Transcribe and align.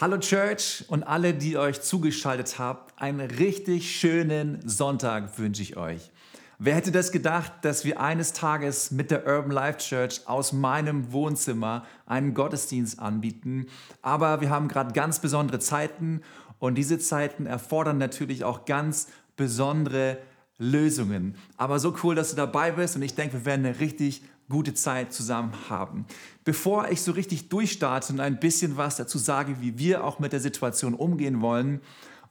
Hallo 0.00 0.16
Church 0.16 0.82
und 0.88 1.02
alle, 1.02 1.34
die 1.34 1.58
euch 1.58 1.82
zugeschaltet 1.82 2.58
habt, 2.58 2.98
einen 2.98 3.20
richtig 3.20 3.94
schönen 3.94 4.66
Sonntag 4.66 5.38
wünsche 5.38 5.60
ich 5.60 5.76
euch. 5.76 6.10
Wer 6.58 6.74
hätte 6.74 6.90
das 6.90 7.12
gedacht, 7.12 7.52
dass 7.60 7.84
wir 7.84 8.00
eines 8.00 8.32
Tages 8.32 8.92
mit 8.92 9.10
der 9.10 9.26
Urban 9.26 9.50
Life 9.50 9.78
Church 9.80 10.22
aus 10.24 10.54
meinem 10.54 11.12
Wohnzimmer 11.12 11.84
einen 12.06 12.32
Gottesdienst 12.32 12.98
anbieten? 12.98 13.66
Aber 14.00 14.40
wir 14.40 14.48
haben 14.48 14.68
gerade 14.68 14.94
ganz 14.94 15.18
besondere 15.18 15.58
Zeiten 15.58 16.22
und 16.58 16.76
diese 16.76 16.98
Zeiten 16.98 17.44
erfordern 17.44 17.98
natürlich 17.98 18.42
auch 18.42 18.64
ganz 18.64 19.08
besondere 19.36 20.16
Lösungen. 20.56 21.34
Aber 21.58 21.78
so 21.78 21.94
cool, 22.02 22.14
dass 22.14 22.30
du 22.30 22.36
dabei 22.36 22.70
bist 22.70 22.96
und 22.96 23.02
ich 23.02 23.16
denke, 23.16 23.34
wir 23.34 23.44
werden 23.44 23.66
eine 23.66 23.80
richtig 23.80 24.22
gute 24.50 24.74
Zeit 24.74 25.14
zusammen 25.14 25.52
haben. 25.70 26.04
Bevor 26.44 26.90
ich 26.90 27.00
so 27.00 27.12
richtig 27.12 27.48
durchstarte 27.48 28.12
und 28.12 28.20
ein 28.20 28.38
bisschen 28.38 28.76
was 28.76 28.96
dazu 28.96 29.16
sage, 29.16 29.62
wie 29.62 29.78
wir 29.78 30.04
auch 30.04 30.18
mit 30.18 30.34
der 30.34 30.40
Situation 30.40 30.92
umgehen 30.92 31.40
wollen 31.40 31.80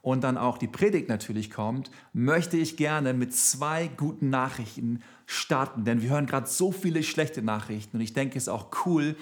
und 0.04 0.24
dann 0.24 0.38
auch 0.38 0.60
die 0.60 0.68
Predigt 0.68 1.10
natürlich 1.10 1.50
kommt, 1.50 1.90
möchte 2.13 2.58
ich 2.58 2.77
gerne 2.77 3.13
mit 3.13 3.34
zwei 3.34 3.88
guten 3.88 4.30
Nachrichten 4.30 5.02
starten, 5.26 5.84
denn 5.84 6.02
wir 6.02 6.12
hören 6.12 6.27
gerade 6.27 6.48
so 6.48 6.72
viele 6.72 7.02
schlechte 7.02 7.41
Nachrichten 7.41 7.98
und 7.98 8.04
ich 8.04 8.13
denke, 8.13 8.38
es 8.38 8.44
ist 8.44 8.49
auch 8.49 8.68
cool, 8.86 9.16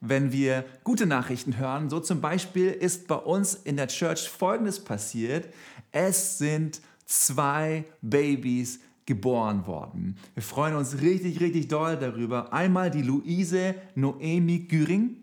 wenn 0.00 0.32
wir 0.32 0.64
gute 0.82 1.06
Nachrichten 1.06 1.58
hören. 1.58 1.90
So 1.90 2.00
zum 2.00 2.20
Beispiel 2.20 2.70
ist 2.70 3.06
bei 3.06 3.16
uns 3.16 3.54
in 3.54 3.76
der 3.76 3.88
Church 3.88 4.28
Folgendes 4.28 4.82
passiert. 4.82 5.52
Es 5.92 6.38
sind 6.38 6.80
zwei 7.04 7.84
Babys 8.00 8.80
geboren 9.06 9.66
worden. 9.66 10.16
Wir 10.34 10.42
freuen 10.42 10.76
uns 10.76 11.00
richtig, 11.00 11.40
richtig 11.40 11.68
doll 11.68 11.96
darüber. 11.96 12.52
Einmal 12.52 12.90
die 12.90 13.02
Luise 13.02 13.74
Noemi 13.94 14.60
Güring. 14.60 15.16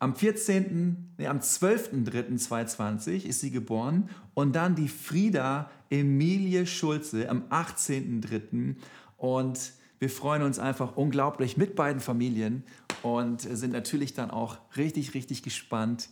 Am 0.00 0.14
14., 0.14 1.14
nee, 1.18 1.26
am 1.26 1.38
12.03.2020 1.38 3.24
ist 3.24 3.40
sie 3.40 3.50
geboren 3.50 4.08
und 4.34 4.54
dann 4.54 4.76
die 4.76 4.86
Frieda 4.86 5.70
Emilie 5.90 6.66
Schulze 6.66 7.28
am 7.28 7.42
18.03. 7.50 8.76
Und 9.16 9.72
wir 9.98 10.10
freuen 10.10 10.42
uns 10.42 10.60
einfach 10.60 10.96
unglaublich 10.96 11.56
mit 11.56 11.74
beiden 11.74 12.00
Familien 12.00 12.62
und 13.02 13.40
sind 13.40 13.72
natürlich 13.72 14.14
dann 14.14 14.30
auch 14.30 14.58
richtig, 14.76 15.14
richtig 15.14 15.42
gespannt, 15.42 16.10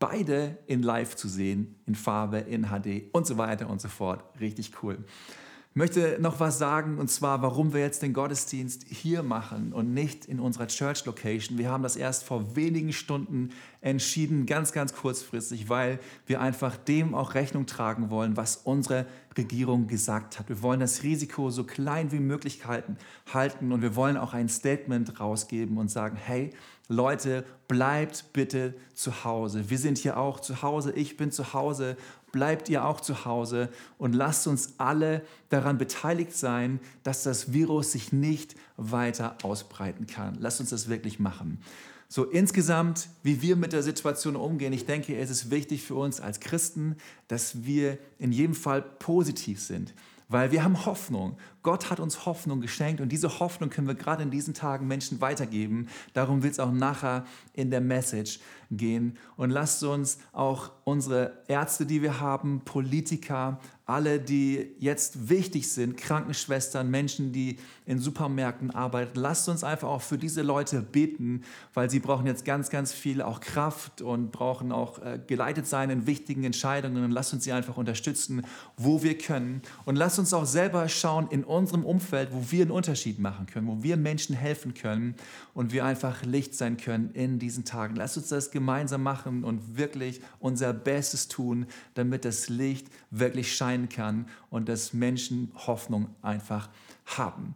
beide 0.00 0.58
in 0.66 0.82
Live 0.82 1.14
zu 1.14 1.28
sehen, 1.28 1.76
in 1.86 1.94
Farbe, 1.94 2.38
in 2.38 2.66
HD 2.70 3.04
und 3.12 3.26
so 3.26 3.38
weiter 3.38 3.70
und 3.70 3.80
so 3.80 3.88
fort. 3.88 4.24
Richtig 4.40 4.72
cool. 4.82 5.04
Ich 5.72 5.76
möchte 5.76 6.18
noch 6.20 6.40
was 6.40 6.58
sagen, 6.58 6.98
und 6.98 7.12
zwar, 7.12 7.42
warum 7.42 7.72
wir 7.72 7.80
jetzt 7.80 8.02
den 8.02 8.12
Gottesdienst 8.12 8.86
hier 8.88 9.22
machen 9.22 9.72
und 9.72 9.94
nicht 9.94 10.24
in 10.24 10.40
unserer 10.40 10.66
Church 10.66 11.04
Location. 11.04 11.58
Wir 11.58 11.70
haben 11.70 11.84
das 11.84 11.94
erst 11.94 12.24
vor 12.24 12.56
wenigen 12.56 12.92
Stunden 12.92 13.50
entschieden, 13.80 14.46
ganz, 14.46 14.72
ganz 14.72 14.92
kurzfristig, 14.92 15.68
weil 15.68 16.00
wir 16.26 16.40
einfach 16.40 16.76
dem 16.76 17.14
auch 17.14 17.34
Rechnung 17.34 17.66
tragen 17.66 18.10
wollen, 18.10 18.36
was 18.36 18.56
unsere 18.56 19.06
Regierung 19.38 19.86
gesagt 19.86 20.40
hat. 20.40 20.48
Wir 20.48 20.60
wollen 20.60 20.80
das 20.80 21.04
Risiko 21.04 21.50
so 21.50 21.62
klein 21.62 22.10
wie 22.10 22.18
möglich 22.18 22.62
halten 22.66 23.72
und 23.72 23.80
wir 23.80 23.94
wollen 23.94 24.16
auch 24.16 24.34
ein 24.34 24.48
Statement 24.48 25.20
rausgeben 25.20 25.78
und 25.78 25.88
sagen, 25.88 26.16
hey, 26.16 26.50
Leute, 26.90 27.44
bleibt 27.68 28.32
bitte 28.32 28.74
zu 28.94 29.24
Hause. 29.24 29.70
Wir 29.70 29.78
sind 29.78 29.96
hier 29.96 30.18
auch 30.18 30.40
zu 30.40 30.60
Hause, 30.60 30.92
ich 30.92 31.16
bin 31.16 31.30
zu 31.30 31.54
Hause 31.54 31.96
bleibt 32.32 32.68
ihr 32.68 32.84
auch 32.84 33.00
zu 33.00 33.24
Hause 33.24 33.68
und 33.98 34.14
lasst 34.14 34.46
uns 34.46 34.74
alle 34.78 35.22
daran 35.48 35.78
beteiligt 35.78 36.36
sein, 36.36 36.80
dass 37.02 37.22
das 37.22 37.52
Virus 37.52 37.92
sich 37.92 38.12
nicht 38.12 38.54
weiter 38.76 39.36
ausbreiten 39.42 40.06
kann. 40.06 40.36
Lasst 40.38 40.60
uns 40.60 40.70
das 40.70 40.88
wirklich 40.88 41.18
machen. 41.18 41.60
So 42.08 42.24
insgesamt, 42.24 43.08
wie 43.22 43.40
wir 43.40 43.54
mit 43.54 43.72
der 43.72 43.84
Situation 43.84 44.34
umgehen, 44.34 44.72
ich 44.72 44.84
denke, 44.84 45.16
es 45.16 45.30
ist 45.30 45.50
wichtig 45.50 45.84
für 45.84 45.94
uns 45.94 46.20
als 46.20 46.40
Christen, 46.40 46.96
dass 47.28 47.64
wir 47.64 47.98
in 48.18 48.32
jedem 48.32 48.54
Fall 48.54 48.82
positiv 48.82 49.60
sind. 49.60 49.94
Weil 50.28 50.50
wir 50.52 50.64
haben 50.64 50.86
Hoffnung. 50.86 51.36
Gott 51.62 51.90
hat 51.90 52.00
uns 52.00 52.24
Hoffnung 52.26 52.60
geschenkt 52.60 53.00
und 53.00 53.10
diese 53.10 53.40
Hoffnung 53.40 53.70
können 53.70 53.86
wir 53.86 53.94
gerade 53.94 54.22
in 54.22 54.30
diesen 54.30 54.54
Tagen 54.54 54.86
Menschen 54.86 55.20
weitergeben. 55.20 55.88
Darum 56.14 56.42
wird 56.42 56.54
es 56.54 56.60
auch 56.60 56.72
nachher 56.72 57.24
in 57.52 57.70
der 57.70 57.80
Message 57.80 58.40
gehen. 58.70 59.18
Und 59.36 59.50
lasst 59.50 59.82
uns 59.82 60.18
auch 60.32 60.70
unsere 60.84 61.32
Ärzte, 61.48 61.86
die 61.86 62.02
wir 62.02 62.20
haben, 62.20 62.62
Politiker, 62.64 63.58
alle, 63.90 64.20
die 64.20 64.70
jetzt 64.78 65.28
wichtig 65.28 65.70
sind, 65.72 65.96
Krankenschwestern, 65.96 66.88
Menschen, 66.88 67.32
die 67.32 67.58
in 67.86 67.98
Supermärkten 67.98 68.70
arbeiten, 68.70 69.18
lasst 69.18 69.48
uns 69.48 69.64
einfach 69.64 69.88
auch 69.88 70.02
für 70.02 70.16
diese 70.16 70.42
Leute 70.42 70.80
beten, 70.80 71.42
weil 71.74 71.90
sie 71.90 71.98
brauchen 71.98 72.26
jetzt 72.26 72.44
ganz, 72.44 72.70
ganz 72.70 72.92
viel 72.92 73.20
auch 73.20 73.40
Kraft 73.40 74.00
und 74.00 74.30
brauchen 74.30 74.70
auch 74.70 75.00
äh, 75.00 75.18
geleitet 75.26 75.66
sein 75.66 75.90
in 75.90 76.06
wichtigen 76.06 76.44
Entscheidungen. 76.44 77.02
Und 77.02 77.10
lasst 77.10 77.32
uns 77.32 77.42
sie 77.42 77.52
einfach 77.52 77.76
unterstützen, 77.76 78.46
wo 78.76 79.02
wir 79.02 79.18
können. 79.18 79.62
Und 79.84 79.96
lasst 79.96 80.20
uns 80.20 80.32
auch 80.32 80.46
selber 80.46 80.88
schauen 80.88 81.26
in 81.30 81.42
unserem 81.50 81.84
Umfeld, 81.84 82.30
wo 82.32 82.50
wir 82.50 82.62
einen 82.62 82.70
Unterschied 82.70 83.18
machen 83.18 83.46
können, 83.46 83.66
wo 83.66 83.82
wir 83.82 83.96
Menschen 83.96 84.34
helfen 84.34 84.74
können 84.74 85.14
und 85.52 85.72
wir 85.72 85.84
einfach 85.84 86.24
Licht 86.24 86.54
sein 86.54 86.76
können 86.76 87.10
in 87.12 87.38
diesen 87.38 87.64
Tagen. 87.64 87.96
Lasst 87.96 88.16
uns 88.16 88.28
das 88.28 88.50
gemeinsam 88.50 89.02
machen 89.02 89.44
und 89.44 89.76
wirklich 89.76 90.20
unser 90.38 90.72
Bestes 90.72 91.28
tun, 91.28 91.66
damit 91.94 92.24
das 92.24 92.48
Licht 92.48 92.88
wirklich 93.10 93.54
scheinen 93.54 93.88
kann 93.88 94.26
und 94.48 94.68
dass 94.68 94.92
Menschen 94.92 95.52
Hoffnung 95.54 96.08
einfach 96.22 96.70
haben. 97.04 97.54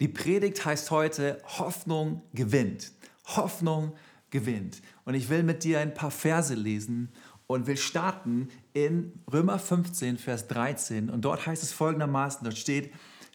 Die 0.00 0.08
Predigt 0.08 0.64
heißt 0.64 0.90
heute 0.90 1.38
Hoffnung 1.58 2.22
gewinnt. 2.34 2.92
Hoffnung 3.24 3.92
gewinnt. 4.30 4.82
Und 5.04 5.14
ich 5.14 5.28
will 5.28 5.42
mit 5.42 5.64
dir 5.64 5.80
ein 5.80 5.94
paar 5.94 6.10
Verse 6.10 6.54
lesen 6.54 7.10
und 7.46 7.66
will 7.66 7.76
starten 7.76 8.48
in 8.72 9.12
Römer 9.32 9.58
15, 9.58 10.18
Vers 10.18 10.48
13. 10.48 11.10
Und 11.10 11.24
dort 11.24 11.46
heißt 11.46 11.62
es 11.62 11.72
folgendermaßen, 11.72 12.44
dort 12.44 12.56
steht, 12.56 12.92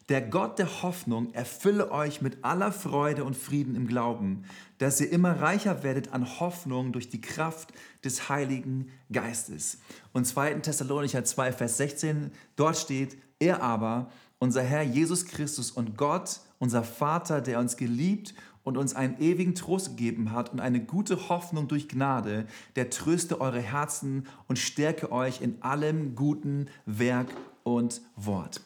der 0.08 0.22
Gott 0.22 0.58
der 0.58 0.82
Hoffnung 0.82 1.34
erfülle 1.34 1.90
euch 1.90 2.22
mit 2.22 2.42
aller 2.42 2.72
Freude 2.72 3.24
und 3.24 3.36
Frieden 3.36 3.74
im 3.74 3.86
Glauben, 3.86 4.44
dass 4.78 5.00
ihr 5.00 5.10
immer 5.10 5.40
reicher 5.40 5.82
werdet 5.82 6.12
an 6.12 6.40
Hoffnung 6.40 6.92
durch 6.92 7.10
die 7.10 7.20
Kraft 7.20 7.72
des 8.04 8.28
Heiligen 8.28 8.88
Geistes. 9.12 9.78
Und 10.12 10.26
2. 10.26 10.54
Thessalonicher 10.54 11.24
2, 11.24 11.52
Vers 11.52 11.76
16, 11.76 12.30
dort 12.56 12.76
steht, 12.76 13.18
er 13.38 13.62
aber, 13.62 14.10
unser 14.38 14.62
Herr 14.62 14.82
Jesus 14.82 15.26
Christus 15.26 15.70
und 15.70 15.96
Gott, 15.96 16.40
unser 16.58 16.84
Vater, 16.84 17.40
der 17.40 17.58
uns 17.58 17.76
geliebt 17.76 18.34
und 18.62 18.76
uns 18.76 18.94
einen 18.94 19.18
ewigen 19.20 19.54
Trost 19.54 19.96
gegeben 19.96 20.32
hat 20.32 20.52
und 20.52 20.60
eine 20.60 20.80
gute 20.80 21.28
Hoffnung 21.28 21.68
durch 21.68 21.88
Gnade, 21.88 22.46
der 22.76 22.88
tröste 22.90 23.40
eure 23.40 23.60
Herzen 23.60 24.26
und 24.46 24.58
stärke 24.58 25.12
euch 25.12 25.40
in 25.40 25.60
allem 25.62 26.14
guten 26.14 26.66
Werk 26.86 27.28
und 27.62 28.00
Wort. 28.16 28.60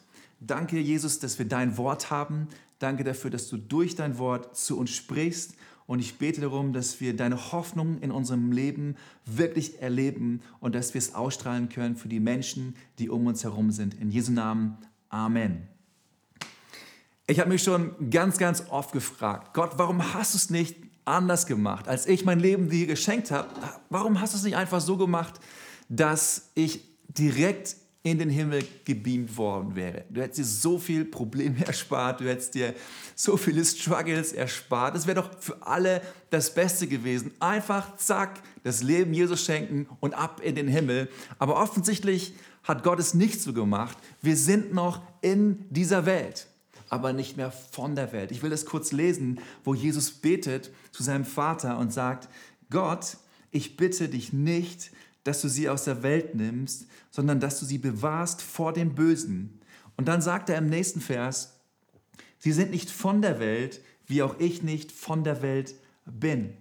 Danke, 0.45 0.81
Jesus, 0.81 1.21
dass 1.21 1.39
wir 1.39 1.47
dein 1.47 1.77
Wort 1.77 2.11
haben. 2.11 2.49
Danke 2.81 3.05
dafür, 3.05 3.31
dass 3.31 3.49
du 3.49 3.57
durch 3.57 3.95
dein 3.95 4.19
Wort 4.19 4.57
zu 4.57 4.77
uns 4.77 4.91
sprichst. 4.91 5.55
Und 5.87 6.01
ich 6.01 6.19
bete 6.19 6.41
darum, 6.41 6.73
dass 6.73 7.01
wir 7.01 7.15
deine 7.15 7.53
Hoffnung 7.53 8.01
in 8.01 8.11
unserem 8.11 8.51
Leben 8.51 8.97
wirklich 9.25 9.81
erleben 9.81 10.41
und 10.59 10.75
dass 10.75 10.95
wir 10.95 10.99
es 10.99 11.15
ausstrahlen 11.15 11.69
können 11.69 11.97
für 11.97 12.09
die 12.09 12.19
Menschen, 12.19 12.75
die 12.99 13.09
um 13.09 13.27
uns 13.27 13.45
herum 13.45 13.71
sind. 13.71 13.95
In 14.01 14.11
Jesu 14.11 14.33
Namen. 14.33 14.79
Amen. 15.11 15.69
Ich 17.29 17.39
habe 17.39 17.51
mich 17.51 17.63
schon 17.63 18.11
ganz, 18.11 18.37
ganz 18.37 18.65
oft 18.69 18.93
gefragt, 18.93 19.55
Gott, 19.55 19.73
warum 19.77 20.13
hast 20.13 20.35
du 20.35 20.39
es 20.39 20.51
nicht 20.51 20.77
anders 21.05 21.47
gemacht, 21.47 21.87
als 21.87 22.07
ich 22.07 22.25
mein 22.25 22.41
Leben 22.41 22.69
dir 22.69 22.87
geschenkt 22.87 23.31
habe? 23.31 23.49
Warum 23.91 24.21
hast 24.21 24.35
du 24.35 24.39
es 24.39 24.45
nicht 24.45 24.57
einfach 24.57 24.81
so 24.81 24.97
gemacht, 24.97 25.39
dass 25.89 26.51
ich 26.55 26.81
direkt 27.09 27.77
in 28.05 28.19
den 28.19 28.31
Himmel 28.31 28.65
gebeamt 28.85 29.37
worden 29.37 29.77
wäre. 29.77 30.05
Du 30.11 30.21
hättest 30.21 30.39
dir 30.39 30.45
so 30.45 30.79
viel 30.79 31.05
Probleme 31.05 31.65
erspart, 31.67 32.21
du 32.21 32.29
hättest 32.29 32.55
dir 32.55 32.75
so 33.15 33.37
viele 33.37 33.65
Struggles 33.65 34.33
erspart. 34.33 34.97
Es 34.97 35.07
wäre 35.07 35.23
doch 35.23 35.39
für 35.39 35.65
alle 35.65 36.03
das 36.31 36.53
Beste 36.53 36.89
gewesen. 36.89 37.33
Einfach, 37.39 37.97
zack, 37.97 38.41
das 38.65 38.83
Leben 38.83 39.15
Jesus 39.15 39.45
schenken 39.45 39.87
und 40.01 40.15
ab 40.15 40.41
in 40.43 40.57
den 40.57 40.69
Himmel. 40.69 41.09
Aber 41.39 41.57
offensichtlich 41.61 42.35
hat 42.65 42.83
Gott 42.83 42.99
es 42.99 43.15
nicht 43.15 43.41
so 43.41 43.53
gemacht. 43.53 43.97
Wir 44.21 44.37
sind 44.37 44.75
noch 44.75 45.03
in 45.21 45.65
dieser 45.71 46.05
Welt, 46.05 46.49
aber 46.89 47.13
nicht 47.13 47.37
mehr 47.37 47.53
von 47.53 47.95
der 47.95 48.13
Welt. 48.13 48.33
Ich 48.33 48.43
will 48.43 48.51
das 48.51 48.67
kurz 48.67 48.91
lesen, 48.93 49.41
wo 49.65 49.75
Jesus 49.75 50.11
betet 50.11 50.71
zu 50.91 51.05
seinem 51.05 51.25
Vater 51.25 51.79
und 51.79 51.93
sagt, 51.93 52.29
Gott, 52.71 53.17
ich 53.51 53.77
bitte 53.77 54.09
dich 54.09 54.33
nicht, 54.33 54.91
dass 55.25 55.41
du 55.41 55.49
sie 55.49 55.69
aus 55.69 55.85
der 55.85 56.03
Welt 56.03 56.35
nimmst, 56.35 56.87
sondern 57.11 57.41
dass 57.41 57.61
du 57.61 57.67
sie 57.67 57.79
bewahrst 57.79 58.43
vor 58.43 58.73
dem 58.73 58.95
Bösen. 58.95 59.61
Und 59.97 60.09
dann 60.09 60.21
sagt 60.21 60.49
er 60.49 60.59
im 60.59 60.69
nächsten 60.69 61.01
Vers, 61.01 61.61
sie 62.39 62.53
sind 62.53 62.71
nicht 62.71 62.91
von 62.91 63.23
der 63.23 63.39
Welt, 63.39 63.81
wie 64.07 64.23
auch 64.23 64.39
ich 64.39 64.63
nicht 64.63 64.93
von 64.93 65.25
der 65.25 65.43
Welt 65.43 65.75
bin. 66.05 66.57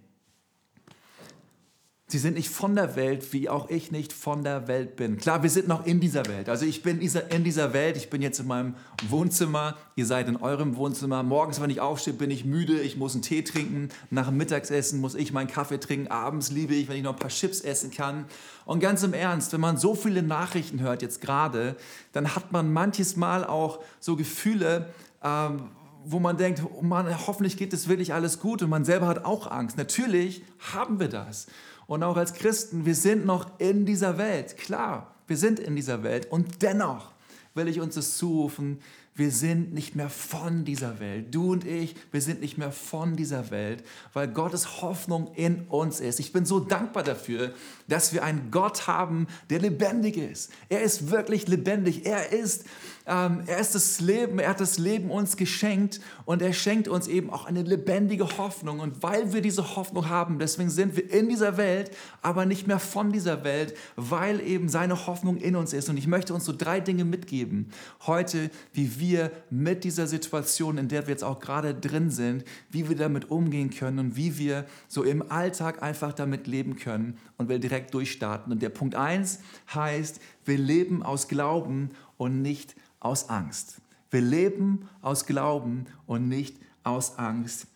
Sie 2.12 2.18
sind 2.18 2.34
nicht 2.34 2.50
von 2.50 2.76
der 2.76 2.94
Welt, 2.94 3.32
wie 3.32 3.48
auch 3.48 3.70
ich 3.70 3.90
nicht 3.90 4.12
von 4.12 4.44
der 4.44 4.68
Welt 4.68 4.96
bin. 4.96 5.16
Klar, 5.16 5.42
wir 5.42 5.48
sind 5.48 5.66
noch 5.66 5.86
in 5.86 5.98
dieser 5.98 6.26
Welt. 6.26 6.50
Also 6.50 6.66
ich 6.66 6.82
bin 6.82 7.00
in 7.00 7.42
dieser 7.42 7.72
Welt, 7.72 7.96
ich 7.96 8.10
bin 8.10 8.20
jetzt 8.20 8.38
in 8.38 8.48
meinem 8.48 8.74
Wohnzimmer, 9.08 9.78
ihr 9.96 10.04
seid 10.04 10.28
in 10.28 10.36
eurem 10.36 10.76
Wohnzimmer. 10.76 11.22
Morgens, 11.22 11.58
wenn 11.62 11.70
ich 11.70 11.80
aufstehe, 11.80 12.12
bin 12.12 12.30
ich 12.30 12.44
müde, 12.44 12.82
ich 12.82 12.98
muss 12.98 13.14
einen 13.14 13.22
Tee 13.22 13.40
trinken. 13.40 13.88
Nach 14.10 14.26
dem 14.26 14.36
Mittagessen 14.36 15.00
muss 15.00 15.14
ich 15.14 15.32
meinen 15.32 15.46
Kaffee 15.46 15.80
trinken. 15.80 16.08
Abends 16.08 16.50
liebe 16.50 16.74
ich, 16.74 16.86
wenn 16.86 16.98
ich 16.98 17.02
noch 17.02 17.14
ein 17.14 17.18
paar 17.18 17.30
Chips 17.30 17.62
essen 17.62 17.90
kann. 17.90 18.26
Und 18.66 18.80
ganz 18.80 19.02
im 19.02 19.14
Ernst, 19.14 19.54
wenn 19.54 19.62
man 19.62 19.78
so 19.78 19.94
viele 19.94 20.22
Nachrichten 20.22 20.80
hört 20.80 21.00
jetzt 21.00 21.22
gerade, 21.22 21.76
dann 22.12 22.34
hat 22.34 22.52
man 22.52 22.74
manches 22.74 23.16
Mal 23.16 23.42
auch 23.42 23.82
so 24.00 24.16
Gefühle, 24.16 24.90
ähm, 25.24 25.70
wo 26.04 26.18
man 26.18 26.36
denkt, 26.36 26.62
oh 26.62 26.82
Mann, 26.82 27.26
hoffentlich 27.26 27.56
geht 27.56 27.72
es 27.72 27.88
wirklich 27.88 28.12
alles 28.12 28.38
gut 28.38 28.60
und 28.60 28.68
man 28.68 28.84
selber 28.84 29.06
hat 29.06 29.24
auch 29.24 29.50
Angst. 29.50 29.78
Natürlich 29.78 30.42
haben 30.74 31.00
wir 31.00 31.08
das. 31.08 31.46
Und 31.86 32.02
auch 32.02 32.16
als 32.16 32.34
Christen, 32.34 32.86
wir 32.86 32.94
sind 32.94 33.26
noch 33.26 33.58
in 33.58 33.86
dieser 33.86 34.18
Welt. 34.18 34.56
Klar, 34.56 35.14
wir 35.26 35.36
sind 35.36 35.60
in 35.60 35.76
dieser 35.76 36.02
Welt. 36.02 36.30
Und 36.30 36.62
dennoch 36.62 37.12
will 37.54 37.68
ich 37.68 37.80
uns 37.80 37.94
das 37.94 38.16
zurufen, 38.16 38.80
wir 39.14 39.30
sind 39.30 39.74
nicht 39.74 39.94
mehr 39.94 40.08
von 40.08 40.64
dieser 40.64 40.98
Welt. 40.98 41.34
Du 41.34 41.52
und 41.52 41.66
ich, 41.66 41.94
wir 42.12 42.22
sind 42.22 42.40
nicht 42.40 42.56
mehr 42.56 42.72
von 42.72 43.14
dieser 43.14 43.50
Welt, 43.50 43.84
weil 44.14 44.26
Gottes 44.26 44.80
Hoffnung 44.80 45.34
in 45.34 45.66
uns 45.68 46.00
ist. 46.00 46.18
Ich 46.18 46.32
bin 46.32 46.46
so 46.46 46.60
dankbar 46.60 47.02
dafür, 47.02 47.52
dass 47.88 48.14
wir 48.14 48.24
einen 48.24 48.50
Gott 48.50 48.86
haben, 48.86 49.26
der 49.50 49.58
lebendig 49.60 50.16
ist. 50.16 50.50
Er 50.70 50.82
ist 50.82 51.10
wirklich 51.10 51.46
lebendig. 51.46 52.06
Er 52.06 52.32
ist 52.32 52.64
ähm, 53.06 53.42
er 53.46 53.58
ist 53.58 53.74
das 53.74 54.00
Leben, 54.00 54.38
er 54.38 54.50
hat 54.50 54.60
das 54.60 54.78
Leben 54.78 55.10
uns 55.10 55.36
geschenkt 55.36 56.00
und 56.24 56.40
er 56.40 56.52
schenkt 56.52 56.88
uns 56.88 57.08
eben 57.08 57.30
auch 57.30 57.46
eine 57.46 57.62
lebendige 57.62 58.38
Hoffnung. 58.38 58.80
Und 58.80 59.02
weil 59.02 59.32
wir 59.32 59.40
diese 59.40 59.76
Hoffnung 59.76 60.08
haben, 60.08 60.38
deswegen 60.38 60.70
sind 60.70 60.96
wir 60.96 61.10
in 61.12 61.28
dieser 61.28 61.56
Welt, 61.56 61.90
aber 62.22 62.46
nicht 62.46 62.66
mehr 62.66 62.78
von 62.78 63.12
dieser 63.12 63.44
Welt, 63.44 63.74
weil 63.96 64.40
eben 64.40 64.68
seine 64.68 65.06
Hoffnung 65.06 65.36
in 65.38 65.56
uns 65.56 65.72
ist. 65.72 65.88
Und 65.88 65.96
ich 65.96 66.06
möchte 66.06 66.32
uns 66.34 66.44
so 66.44 66.54
drei 66.56 66.80
Dinge 66.80 67.04
mitgeben 67.04 67.70
heute, 68.06 68.50
wie 68.72 68.98
wir 69.00 69.32
mit 69.50 69.84
dieser 69.84 70.06
Situation, 70.06 70.78
in 70.78 70.88
der 70.88 71.06
wir 71.06 71.10
jetzt 71.10 71.24
auch 71.24 71.40
gerade 71.40 71.74
drin 71.74 72.10
sind, 72.10 72.44
wie 72.70 72.88
wir 72.88 72.96
damit 72.96 73.30
umgehen 73.30 73.70
können 73.70 73.98
und 73.98 74.16
wie 74.16 74.38
wir 74.38 74.64
so 74.88 75.02
im 75.02 75.30
Alltag 75.30 75.82
einfach 75.82 76.12
damit 76.12 76.46
leben 76.46 76.76
können 76.76 77.18
und 77.36 77.48
will 77.48 77.58
direkt 77.58 77.94
durchstarten. 77.94 78.52
Und 78.52 78.62
der 78.62 78.68
Punkt 78.68 78.94
eins 78.94 79.40
heißt, 79.74 80.20
wir 80.44 80.58
leben 80.58 81.02
aus 81.02 81.28
Glauben 81.28 81.90
und 82.16 82.42
nicht 82.42 82.74
aus 83.02 83.28
Angst. 83.28 83.76
Wir 84.10 84.20
leben 84.20 84.88
aus 85.00 85.26
Glauben 85.26 85.86
und 86.06 86.28
nicht 86.28 86.56
aus 86.84 87.18
Angst. 87.18 87.66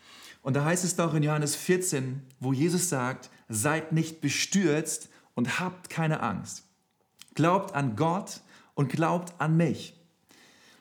Und 0.42 0.54
da 0.54 0.64
heißt 0.64 0.84
es 0.84 0.94
doch 0.94 1.14
in 1.14 1.22
Johannes 1.22 1.56
14, 1.56 2.22
wo 2.38 2.52
Jesus 2.52 2.88
sagt, 2.88 3.30
seid 3.48 3.92
nicht 3.92 4.20
bestürzt 4.20 5.08
und 5.34 5.58
habt 5.58 5.90
keine 5.90 6.20
Angst. 6.20 6.64
Glaubt 7.34 7.74
an 7.74 7.96
Gott 7.96 8.40
und 8.74 8.90
glaubt 8.90 9.34
an 9.40 9.56
mich. 9.56 9.94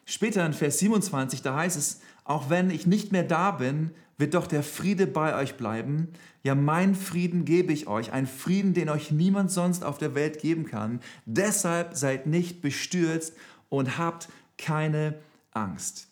Später 0.06 0.46
in 0.46 0.54
Vers 0.54 0.80
27, 0.80 1.42
da 1.42 1.56
heißt 1.56 1.78
es, 1.78 2.02
auch 2.24 2.50
wenn 2.50 2.70
ich 2.70 2.86
nicht 2.86 3.12
mehr 3.12 3.24
da 3.24 3.52
bin, 3.52 3.92
wird 4.18 4.34
doch 4.34 4.48
der 4.48 4.64
Friede 4.64 5.08
bei 5.08 5.36
euch 5.36 5.56
bleiben. 5.56 6.10
Ja, 6.44 6.56
mein 6.56 6.96
Frieden 6.96 7.44
gebe 7.44 7.74
ich 7.74 7.88
euch, 7.88 8.12
ein 8.14 8.28
Frieden, 8.28 8.74
den 8.74 8.90
euch 8.90 9.12
niemand 9.12 9.52
sonst 9.52 9.84
auf 9.84 9.98
der 9.98 10.16
Welt 10.16 10.40
geben 10.40 10.66
kann. 10.66 11.02
Deshalb 11.26 11.96
seid 11.96 12.28
nicht 12.28 12.62
bestürzt 12.62 13.34
und 13.78 13.98
habt 13.98 14.28
keine 14.58 15.16
Angst. 15.52 16.08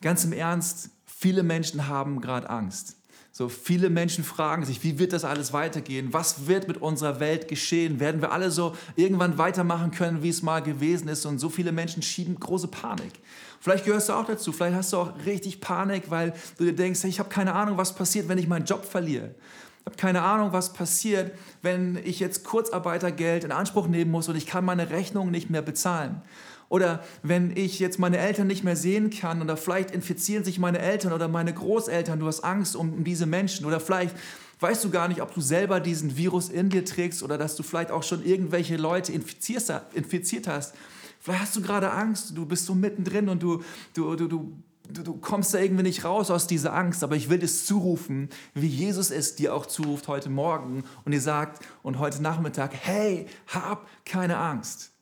Ganz 0.00 0.24
im 0.24 0.32
Ernst, 0.32 0.90
viele 1.04 1.42
Menschen 1.42 1.88
haben 1.88 2.20
gerade 2.20 2.48
Angst. 2.48 2.96
So 3.38 3.48
viele 3.48 3.88
Menschen 3.88 4.24
fragen 4.24 4.64
sich, 4.64 4.82
wie 4.82 4.98
wird 4.98 5.12
das 5.12 5.24
alles 5.24 5.52
weitergehen? 5.52 6.12
Was 6.12 6.48
wird 6.48 6.66
mit 6.66 6.78
unserer 6.78 7.20
Welt 7.20 7.46
geschehen? 7.46 8.00
Werden 8.00 8.20
wir 8.20 8.32
alle 8.32 8.50
so 8.50 8.74
irgendwann 8.96 9.38
weitermachen 9.38 9.92
können, 9.92 10.24
wie 10.24 10.28
es 10.28 10.42
mal 10.42 10.60
gewesen 10.60 11.06
ist? 11.06 11.24
Und 11.24 11.38
so 11.38 11.48
viele 11.48 11.70
Menschen 11.70 12.02
schieben 12.02 12.40
große 12.40 12.66
Panik. 12.66 13.12
Vielleicht 13.60 13.84
gehörst 13.84 14.08
du 14.08 14.14
auch 14.14 14.24
dazu. 14.24 14.52
Vielleicht 14.52 14.76
hast 14.76 14.92
du 14.92 14.96
auch 14.96 15.12
richtig 15.24 15.60
Panik, 15.60 16.10
weil 16.10 16.34
du 16.56 16.64
dir 16.64 16.74
denkst, 16.74 17.04
ich 17.04 17.20
habe 17.20 17.28
keine 17.28 17.54
Ahnung, 17.54 17.78
was 17.78 17.94
passiert, 17.94 18.28
wenn 18.28 18.38
ich 18.38 18.48
meinen 18.48 18.64
Job 18.64 18.84
verliere. 18.84 19.34
Ich 19.80 19.86
habe 19.86 19.96
keine 19.96 20.22
Ahnung, 20.22 20.52
was 20.52 20.72
passiert, 20.72 21.32
wenn 21.62 21.98
ich 22.04 22.20
jetzt 22.20 22.44
Kurzarbeitergeld 22.44 23.44
in 23.44 23.52
Anspruch 23.52 23.88
nehmen 23.88 24.10
muss 24.10 24.28
und 24.28 24.36
ich 24.36 24.46
kann 24.46 24.64
meine 24.64 24.90
Rechnung 24.90 25.30
nicht 25.30 25.50
mehr 25.50 25.62
bezahlen. 25.62 26.22
Oder 26.68 27.02
wenn 27.22 27.56
ich 27.56 27.78
jetzt 27.78 27.98
meine 27.98 28.18
Eltern 28.18 28.46
nicht 28.46 28.62
mehr 28.62 28.76
sehen 28.76 29.10
kann 29.10 29.40
oder 29.40 29.56
vielleicht 29.56 29.90
infizieren 29.90 30.44
sich 30.44 30.58
meine 30.58 30.78
Eltern 30.78 31.12
oder 31.12 31.26
meine 31.26 31.54
Großeltern, 31.54 32.20
du 32.20 32.26
hast 32.26 32.44
Angst 32.44 32.76
um, 32.76 33.04
diese 33.04 33.24
Menschen 33.24 33.64
oder 33.64 33.80
vielleicht 33.80 34.14
weißt 34.60 34.84
du 34.84 34.90
gar 34.90 35.08
nicht, 35.08 35.22
ob 35.22 35.32
du 35.32 35.40
selber 35.40 35.80
diesen 35.80 36.16
Virus 36.16 36.50
in 36.50 36.68
dir 36.68 36.84
trägst 36.84 37.22
oder 37.22 37.38
dass 37.38 37.56
du 37.56 37.62
vielleicht 37.62 37.90
auch 37.90 38.02
schon 38.02 38.24
irgendwelche 38.24 38.76
Leute 38.76 39.12
infiziert 39.12 40.48
hast. 40.48 40.74
Vielleicht 41.20 41.40
hast 41.40 41.56
du 41.56 41.62
gerade 41.62 41.90
Angst, 41.90 42.36
du 42.36 42.44
bist 42.44 42.66
so 42.66 42.74
mittendrin 42.74 43.28
und 43.28 43.42
du, 43.42 43.62
du, 43.94 44.14
du, 44.16 44.28
du 44.28 44.52
Du, 44.90 45.02
du, 45.02 45.14
kommst 45.18 45.52
da 45.52 45.58
irgendwie 45.58 45.82
nicht 45.82 46.04
raus 46.04 46.30
aus 46.30 46.46
dieser 46.46 46.72
Angst, 46.72 47.04
aber 47.04 47.14
ich 47.14 47.28
will 47.28 47.42
es 47.42 47.66
zurufen, 47.66 48.30
wie 48.54 48.68
Jesus 48.68 49.10
es 49.10 49.36
dir 49.36 49.54
auch 49.54 49.66
zuruft 49.66 50.08
heute 50.08 50.30
Morgen 50.30 50.82
und 51.04 51.12
dir 51.12 51.20
sagt 51.20 51.62
und 51.82 51.98
heute 51.98 52.22
Nachmittag, 52.22 52.72
hey, 52.72 53.26
hab 53.48 53.86
keine 54.06 54.38
Angst. 54.38 54.92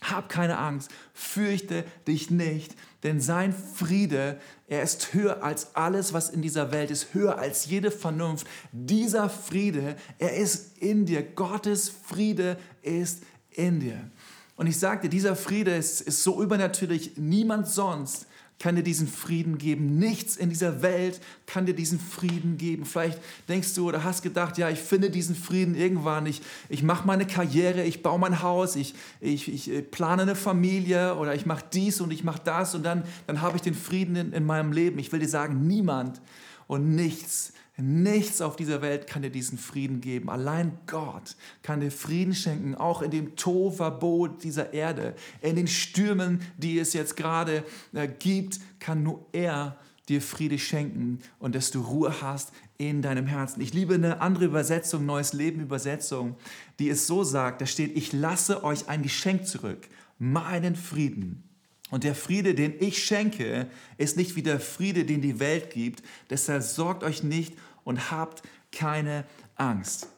Hab 0.00 0.28
keine 0.28 0.58
Angst, 0.58 0.90
fürchte 1.12 1.84
dich 2.06 2.30
nicht, 2.30 2.76
denn 3.02 3.20
sein 3.20 3.52
Friede, 3.52 4.40
er 4.68 4.82
ist 4.82 5.12
höher 5.12 5.42
als 5.42 5.74
alles, 5.74 6.12
was 6.12 6.30
in 6.30 6.40
dieser 6.40 6.70
Welt 6.70 6.90
ist, 6.92 7.14
höher 7.14 7.38
als 7.38 7.66
jede 7.66 7.90
Vernunft. 7.90 8.46
Dieser 8.70 9.28
Friede, 9.28 9.96
er 10.18 10.36
ist 10.36 10.78
in 10.78 11.04
dir. 11.04 11.22
Gottes 11.22 11.88
Friede 11.88 12.58
ist 12.82 13.24
in 13.50 13.80
dir. 13.80 14.10
Und 14.54 14.68
ich 14.68 14.78
sagte, 14.78 15.08
dieser 15.08 15.36
Friede 15.36 15.74
ist, 15.74 16.00
ist 16.00 16.22
so 16.22 16.42
übernatürlich, 16.42 17.12
niemand 17.16 17.68
sonst 17.68 18.26
kann 18.58 18.74
dir 18.74 18.82
diesen 18.82 19.06
Frieden 19.06 19.58
geben. 19.58 19.98
Nichts 19.98 20.36
in 20.36 20.48
dieser 20.48 20.82
Welt 20.82 21.20
kann 21.46 21.66
dir 21.66 21.74
diesen 21.74 22.00
Frieden 22.00 22.56
geben. 22.56 22.84
Vielleicht 22.84 23.20
denkst 23.48 23.74
du 23.74 23.88
oder 23.88 24.02
hast 24.02 24.22
gedacht, 24.22 24.58
ja, 24.58 24.68
ich 24.68 24.80
finde 24.80 25.10
diesen 25.10 25.36
Frieden 25.36 25.74
irgendwann. 25.74 26.26
Ich, 26.26 26.42
ich 26.68 26.82
mache 26.82 27.06
meine 27.06 27.26
Karriere, 27.26 27.84
ich 27.84 28.02
baue 28.02 28.18
mein 28.18 28.42
Haus, 28.42 28.74
ich, 28.74 28.94
ich, 29.20 29.52
ich 29.52 29.70
äh, 29.70 29.82
plane 29.82 30.22
eine 30.22 30.34
Familie 30.34 31.14
oder 31.14 31.34
ich 31.34 31.46
mache 31.46 31.64
dies 31.72 32.00
und 32.00 32.12
ich 32.12 32.24
mache 32.24 32.40
das 32.44 32.74
und 32.74 32.84
dann, 32.84 33.04
dann 33.26 33.40
habe 33.40 33.56
ich 33.56 33.62
den 33.62 33.74
Frieden 33.74 34.16
in, 34.16 34.32
in 34.32 34.44
meinem 34.44 34.72
Leben. 34.72 34.98
Ich 34.98 35.12
will 35.12 35.20
dir 35.20 35.28
sagen, 35.28 35.66
niemand 35.66 36.20
und 36.66 36.94
nichts 36.94 37.52
Nichts 37.80 38.40
auf 38.40 38.56
dieser 38.56 38.82
Welt 38.82 39.06
kann 39.06 39.22
dir 39.22 39.30
diesen 39.30 39.56
Frieden 39.56 40.00
geben. 40.00 40.30
Allein 40.30 40.76
Gott 40.88 41.36
kann 41.62 41.78
dir 41.78 41.92
Frieden 41.92 42.34
schenken, 42.34 42.74
auch 42.74 43.02
in 43.02 43.12
dem 43.12 43.36
Tovabot 43.36 44.42
dieser 44.42 44.72
Erde, 44.74 45.14
in 45.42 45.54
den 45.54 45.68
Stürmen, 45.68 46.40
die 46.56 46.80
es 46.80 46.92
jetzt 46.92 47.16
gerade 47.16 47.62
äh, 47.92 48.08
gibt, 48.08 48.58
kann 48.80 49.04
nur 49.04 49.24
er 49.30 49.76
dir 50.08 50.20
Friede 50.20 50.58
schenken 50.58 51.20
und 51.38 51.54
dass 51.54 51.70
du 51.70 51.80
Ruhe 51.80 52.20
hast 52.20 52.50
in 52.78 53.00
deinem 53.00 53.26
Herzen. 53.26 53.60
Ich 53.60 53.74
liebe 53.74 53.94
eine 53.94 54.20
andere 54.20 54.46
Übersetzung, 54.46 55.06
Neues 55.06 55.32
Leben 55.32 55.60
Übersetzung, 55.60 56.36
die 56.80 56.88
es 56.88 57.06
so 57.06 57.22
sagt, 57.22 57.60
da 57.60 57.66
steht, 57.66 57.96
ich 57.96 58.12
lasse 58.12 58.64
euch 58.64 58.88
ein 58.88 59.02
Geschenk 59.02 59.46
zurück, 59.46 59.88
meinen 60.18 60.74
Frieden. 60.74 61.47
Und 61.90 62.04
der 62.04 62.14
Friede, 62.14 62.54
den 62.54 62.74
ich 62.80 63.02
schenke, 63.04 63.66
ist 63.96 64.16
nicht 64.16 64.36
wie 64.36 64.42
der 64.42 64.60
Friede, 64.60 65.04
den 65.04 65.22
die 65.22 65.40
Welt 65.40 65.70
gibt. 65.70 66.02
Deshalb 66.28 66.62
sorgt 66.62 67.02
euch 67.02 67.22
nicht 67.22 67.54
und 67.84 68.10
habt 68.10 68.42
keine 68.72 69.24
Angst. 69.56 70.08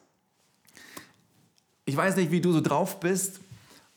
Ich 1.85 1.95
weiß 1.95 2.17
nicht, 2.17 2.31
wie 2.31 2.41
du 2.41 2.51
so 2.51 2.61
drauf 2.61 2.99
bist, 2.99 3.39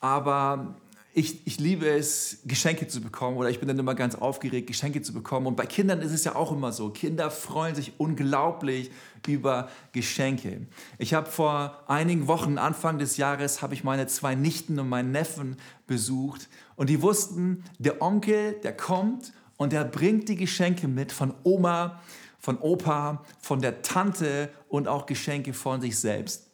aber 0.00 0.76
ich, 1.16 1.46
ich 1.46 1.60
liebe 1.60 1.88
es, 1.88 2.38
Geschenke 2.44 2.88
zu 2.88 3.00
bekommen 3.00 3.36
oder 3.36 3.48
ich 3.48 3.60
bin 3.60 3.68
dann 3.68 3.78
immer 3.78 3.94
ganz 3.94 4.16
aufgeregt, 4.16 4.66
Geschenke 4.66 5.00
zu 5.00 5.12
bekommen. 5.12 5.46
Und 5.46 5.56
bei 5.56 5.64
Kindern 5.64 6.00
ist 6.00 6.12
es 6.12 6.24
ja 6.24 6.34
auch 6.34 6.50
immer 6.50 6.72
so. 6.72 6.90
Kinder 6.90 7.30
freuen 7.30 7.76
sich 7.76 7.92
unglaublich 7.98 8.90
über 9.28 9.68
Geschenke. 9.92 10.66
Ich 10.98 11.14
habe 11.14 11.30
vor 11.30 11.84
einigen 11.86 12.26
Wochen, 12.26 12.58
Anfang 12.58 12.98
des 12.98 13.16
Jahres, 13.16 13.62
habe 13.62 13.74
ich 13.74 13.84
meine 13.84 14.08
zwei 14.08 14.34
Nichten 14.34 14.80
und 14.80 14.88
meinen 14.88 15.12
Neffen 15.12 15.56
besucht 15.86 16.48
und 16.74 16.90
die 16.90 17.00
wussten, 17.00 17.62
der 17.78 18.02
Onkel, 18.02 18.54
der 18.64 18.76
kommt 18.76 19.32
und 19.56 19.72
der 19.72 19.84
bringt 19.84 20.28
die 20.28 20.36
Geschenke 20.36 20.88
mit 20.88 21.12
von 21.12 21.32
Oma, 21.44 22.02
von 22.40 22.58
Opa, 22.58 23.24
von 23.40 23.60
der 23.60 23.82
Tante 23.82 24.50
und 24.68 24.88
auch 24.88 25.06
Geschenke 25.06 25.54
von 25.54 25.80
sich 25.80 25.96
selbst. 25.96 26.50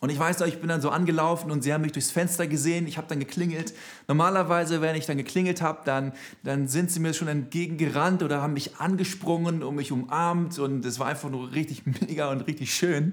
Und 0.00 0.10
ich 0.10 0.18
weiß 0.18 0.38
noch, 0.38 0.46
ich 0.46 0.58
bin 0.58 0.68
dann 0.68 0.80
so 0.80 0.90
angelaufen 0.90 1.50
und 1.50 1.62
sie 1.62 1.72
haben 1.72 1.82
mich 1.82 1.92
durchs 1.92 2.10
Fenster 2.10 2.46
gesehen. 2.46 2.86
Ich 2.86 2.96
habe 2.96 3.06
dann 3.06 3.20
geklingelt. 3.20 3.74
Normalerweise, 4.08 4.80
wenn 4.80 4.96
ich 4.96 5.06
dann 5.06 5.18
geklingelt 5.18 5.60
habe, 5.60 5.82
dann, 5.84 6.12
dann 6.42 6.68
sind 6.68 6.90
sie 6.90 7.00
mir 7.00 7.12
schon 7.12 7.28
entgegengerannt 7.28 8.22
oder 8.22 8.40
haben 8.40 8.54
mich 8.54 8.76
angesprungen 8.76 9.62
und 9.62 9.74
mich 9.74 9.92
umarmt. 9.92 10.58
Und 10.58 10.84
es 10.86 10.98
war 10.98 11.06
einfach 11.06 11.28
nur 11.28 11.52
richtig 11.52 11.82
mega 12.00 12.30
und 12.30 12.40
richtig 12.42 12.74
schön. 12.74 13.12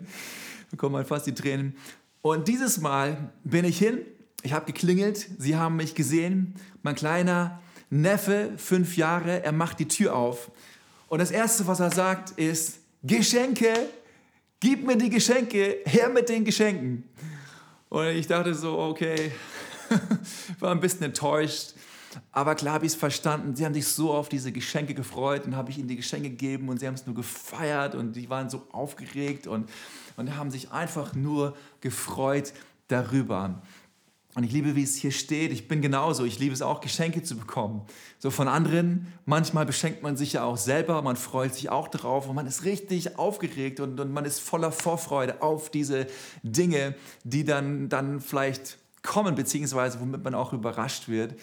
Da 0.72 0.78
kommen 0.78 0.96
halt 0.96 1.08
fast 1.08 1.28
die 1.28 1.34
Tränen. 1.34 1.76
Und 2.22 2.48
dieses 2.48 2.80
Mal 2.80 3.32
bin 3.44 3.66
ich 3.66 3.78
hin. 3.78 4.00
Ich 4.44 4.54
habe 4.54 4.66
geklingelt. 4.66 5.28
Sie 5.40 5.58
haben 5.58 5.76
mich 5.76 5.94
gesehen. 5.94 6.56
Mein 6.84 6.96
kleiner 6.96 7.60
Neffe, 7.90 8.52
fünf 8.58 8.96
Jahre, 8.96 9.44
er 9.44 9.52
macht 9.52 9.80
die 9.80 9.88
Tür 9.88 10.16
auf 10.16 10.52
und 11.10 11.20
das 11.20 11.32
Erste, 11.32 11.68
was 11.68 11.80
er 11.80 11.92
sagt, 11.92 12.32
ist, 12.32 12.80
Geschenke, 13.04 13.74
gib 14.60 14.86
mir 14.86 14.98
die 14.98 15.10
Geschenke, 15.10 15.78
her 15.86 16.10
mit 16.10 16.30
den 16.30 16.46
Geschenken. 16.46 17.04
Und 17.90 18.08
ich 18.08 18.28
dachte 18.28 18.54
so, 18.54 18.78
okay, 18.78 19.32
war 20.60 20.72
ein 20.72 20.80
bisschen 20.80 21.04
enttäuscht. 21.04 21.74
Aber 22.32 22.56
klar 22.56 22.76
habe 22.76 22.86
ich 22.86 22.94
es 22.94 22.98
verstanden. 22.98 23.56
Sie 23.56 23.66
haben 23.66 23.74
sich 23.74 23.88
so 23.88 24.12
auf 24.12 24.30
diese 24.30 24.52
Geschenke 24.52 24.94
gefreut 24.94 25.46
und 25.46 25.56
habe 25.56 25.70
ich 25.70 25.78
ihnen 25.78 25.88
die 25.88 25.96
Geschenke 25.96 26.30
gegeben 26.30 26.70
und 26.70 26.80
sie 26.80 26.88
haben 26.88 26.96
es 26.96 27.06
nur 27.06 27.16
gefeiert 27.16 27.96
und 27.96 28.16
die 28.16 28.30
waren 28.30 28.50
so 28.50 28.68
aufgeregt 28.72 29.48
und, 29.48 29.70
und 30.16 30.36
haben 30.36 30.50
sich 30.50 30.72
einfach 30.72 31.14
nur 31.14 31.56
gefreut 31.82 32.54
darüber. 32.88 33.62
Und 34.38 34.44
ich 34.44 34.52
liebe, 34.52 34.76
wie 34.76 34.84
es 34.84 34.96
hier 34.96 35.10
steht. 35.10 35.52
Ich 35.52 35.68
bin 35.68 35.82
genauso. 35.82 36.24
Ich 36.24 36.38
liebe 36.38 36.54
es 36.54 36.62
auch, 36.62 36.80
Geschenke 36.80 37.24
zu 37.24 37.36
bekommen. 37.36 37.82
So 38.20 38.30
von 38.30 38.48
anderen. 38.48 39.12
Manchmal 39.26 39.66
beschenkt 39.66 40.04
man 40.04 40.16
sich 40.16 40.34
ja 40.34 40.44
auch 40.44 40.58
selber. 40.58 41.02
Man 41.02 41.16
freut 41.16 41.56
sich 41.56 41.72
auch 41.72 41.88
drauf 41.88 42.30
und 42.30 42.36
man 42.36 42.46
ist 42.46 42.64
richtig 42.64 43.18
aufgeregt 43.18 43.80
und, 43.80 44.00
und 44.00 44.14
man 44.14 44.26
ist 44.26 44.40
voller 44.40 44.72
Vorfreude 44.72 45.42
auf 45.42 45.72
diese 45.72 46.06
Dinge, 46.44 46.94
die 47.24 47.46
dann, 47.46 47.90
dann 47.90 48.22
vielleicht 48.22 48.78
kommen, 49.02 49.34
beziehungsweise 49.34 50.00
womit 50.02 50.24
man 50.24 50.36
auch 50.36 50.54
überrascht 50.54 51.08
wird. 51.08 51.34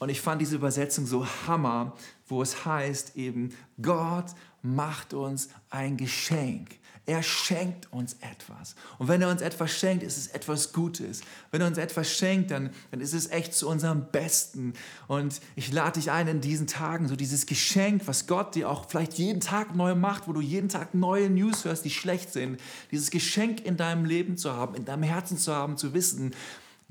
Und 0.00 0.08
ich 0.08 0.20
fand 0.20 0.40
diese 0.40 0.56
Übersetzung 0.56 1.06
so 1.06 1.24
hammer, 1.46 1.92
wo 2.26 2.42
es 2.42 2.64
heißt 2.64 3.14
eben, 3.14 3.54
Gott 3.80 4.34
macht 4.60 5.14
uns 5.14 5.50
ein 5.70 5.96
Geschenk. 5.96 6.70
Er 7.06 7.22
schenkt 7.22 7.92
uns 7.92 8.14
etwas. 8.20 8.74
Und 8.98 9.08
wenn 9.08 9.20
er 9.20 9.28
uns 9.28 9.42
etwas 9.42 9.70
schenkt, 9.70 10.02
ist 10.02 10.16
es 10.16 10.28
etwas 10.28 10.72
Gutes. 10.72 11.20
Wenn 11.50 11.60
er 11.60 11.66
uns 11.66 11.76
etwas 11.76 12.10
schenkt, 12.10 12.50
dann, 12.50 12.70
dann 12.90 13.00
ist 13.00 13.12
es 13.12 13.30
echt 13.30 13.52
zu 13.52 13.68
unserem 13.68 14.06
Besten. 14.10 14.72
Und 15.06 15.40
ich 15.54 15.70
lade 15.70 16.00
dich 16.00 16.10
ein 16.10 16.28
in 16.28 16.40
diesen 16.40 16.66
Tagen, 16.66 17.06
so 17.06 17.14
dieses 17.14 17.44
Geschenk, 17.44 18.06
was 18.06 18.26
Gott 18.26 18.54
dir 18.54 18.70
auch 18.70 18.88
vielleicht 18.88 19.14
jeden 19.14 19.40
Tag 19.40 19.76
neu 19.76 19.94
macht, 19.94 20.28
wo 20.28 20.32
du 20.32 20.40
jeden 20.40 20.70
Tag 20.70 20.94
neue 20.94 21.28
News 21.28 21.66
hörst, 21.66 21.84
die 21.84 21.90
schlecht 21.90 22.32
sind, 22.32 22.58
dieses 22.90 23.10
Geschenk 23.10 23.62
in 23.66 23.76
deinem 23.76 24.06
Leben 24.06 24.38
zu 24.38 24.54
haben, 24.54 24.74
in 24.74 24.86
deinem 24.86 25.02
Herzen 25.02 25.36
zu 25.36 25.54
haben, 25.54 25.76
zu 25.76 25.92
wissen, 25.92 26.34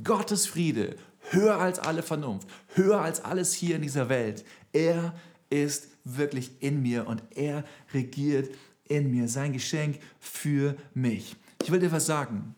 Gottes 0.04 0.46
Friede, 0.46 0.96
höher 1.32 1.58
als 1.58 1.80
alle 1.80 2.04
Vernunft, 2.04 2.48
höher 2.76 3.02
als 3.02 3.24
alles 3.24 3.54
hier 3.54 3.78
in 3.78 3.82
dieser 3.82 4.10
Welt. 4.10 4.46
Er 4.74 5.16
ist 5.50 5.88
wirklich 6.04 6.52
in 6.60 6.84
mir 6.84 7.08
und 7.08 7.24
er 7.36 7.64
regiert 7.94 8.50
in 8.88 9.12
mir, 9.12 9.28
sein 9.28 9.54
Geschenk 9.54 10.00
für 10.20 10.76
mich. 10.94 11.36
Ich 11.62 11.72
will 11.72 11.80
dir 11.80 11.92
was 11.92 12.06
sagen. 12.06 12.56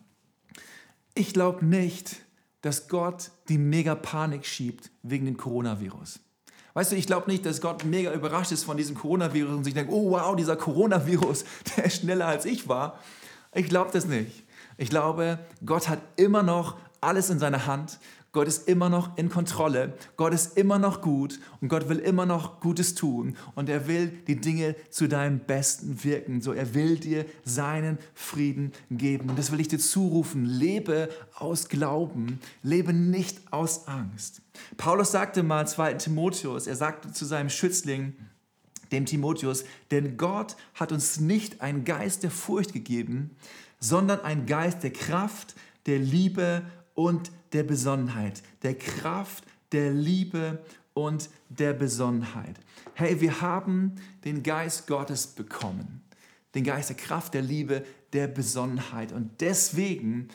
Ich 1.14 1.32
glaube 1.32 1.64
nicht, 1.64 2.16
dass 2.62 2.88
Gott 2.88 3.30
die 3.48 3.58
mega 3.58 3.94
Panik 3.94 4.44
schiebt 4.44 4.90
wegen 5.02 5.26
dem 5.26 5.36
Coronavirus. 5.36 6.20
Weißt 6.74 6.92
du, 6.92 6.96
ich 6.96 7.06
glaube 7.06 7.30
nicht, 7.30 7.46
dass 7.46 7.60
Gott 7.60 7.84
mega 7.84 8.12
überrascht 8.12 8.52
ist 8.52 8.64
von 8.64 8.76
diesem 8.76 8.96
Coronavirus 8.96 9.54
und 9.54 9.64
sich 9.64 9.72
denkt, 9.72 9.90
oh 9.90 10.10
wow, 10.10 10.36
dieser 10.36 10.56
Coronavirus, 10.56 11.44
der 11.76 11.86
ist 11.86 12.02
schneller 12.02 12.26
als 12.26 12.44
ich 12.44 12.68
war. 12.68 12.98
Ich 13.54 13.68
glaube 13.68 13.90
das 13.92 14.04
nicht. 14.06 14.44
Ich 14.76 14.90
glaube, 14.90 15.38
Gott 15.64 15.88
hat 15.88 16.00
immer 16.16 16.42
noch 16.42 16.76
alles 17.00 17.30
in 17.30 17.38
seiner 17.38 17.66
Hand. 17.66 17.98
Gott 18.36 18.48
ist 18.48 18.68
immer 18.68 18.90
noch 18.90 19.16
in 19.16 19.30
Kontrolle. 19.30 19.94
Gott 20.18 20.34
ist 20.34 20.58
immer 20.58 20.78
noch 20.78 21.00
gut 21.00 21.40
und 21.62 21.70
Gott 21.70 21.88
will 21.88 21.98
immer 21.98 22.26
noch 22.26 22.60
Gutes 22.60 22.94
tun. 22.94 23.34
Und 23.54 23.70
er 23.70 23.88
will 23.88 24.08
die 24.08 24.38
Dinge 24.38 24.76
zu 24.90 25.08
deinem 25.08 25.38
Besten 25.38 26.04
wirken. 26.04 26.42
So, 26.42 26.52
er 26.52 26.74
will 26.74 26.98
dir 26.98 27.24
seinen 27.46 27.96
Frieden 28.12 28.72
geben. 28.90 29.30
Und 29.30 29.38
das 29.38 29.52
will 29.52 29.60
ich 29.60 29.68
dir 29.68 29.78
zurufen. 29.78 30.44
Lebe 30.44 31.08
aus 31.34 31.70
Glauben. 31.70 32.38
Lebe 32.62 32.92
nicht 32.92 33.40
aus 33.54 33.88
Angst. 33.88 34.42
Paulus 34.76 35.12
sagte 35.12 35.42
mal 35.42 35.66
2. 35.66 35.94
Timotheus, 35.94 36.66
er 36.66 36.76
sagte 36.76 37.10
zu 37.14 37.24
seinem 37.24 37.48
Schützling, 37.48 38.12
dem 38.92 39.06
Timotheus, 39.06 39.64
denn 39.90 40.18
Gott 40.18 40.56
hat 40.74 40.92
uns 40.92 41.20
nicht 41.20 41.62
einen 41.62 41.86
Geist 41.86 42.22
der 42.22 42.30
Furcht 42.30 42.74
gegeben, 42.74 43.30
sondern 43.80 44.20
einen 44.20 44.44
Geist 44.44 44.82
der 44.82 44.92
Kraft, 44.92 45.54
der 45.86 45.98
Liebe 46.00 46.64
und 46.96 47.30
der 47.52 47.62
Besonnenheit, 47.62 48.42
der 48.62 48.76
Kraft, 48.76 49.44
der 49.70 49.92
Liebe 49.92 50.64
und 50.94 51.28
der 51.48 51.74
Besonnenheit. 51.74 52.56
Hey, 52.94 53.20
wir 53.20 53.40
haben 53.40 53.94
den 54.24 54.42
Geist 54.42 54.88
Gottes 54.88 55.28
bekommen. 55.28 56.02
Den 56.54 56.64
Geist 56.64 56.88
der 56.88 56.96
Kraft, 56.96 57.34
der 57.34 57.42
Liebe, 57.42 57.84
der 58.12 58.26
Besonnenheit. 58.26 59.12
Und 59.12 59.40
deswegen 59.40 60.28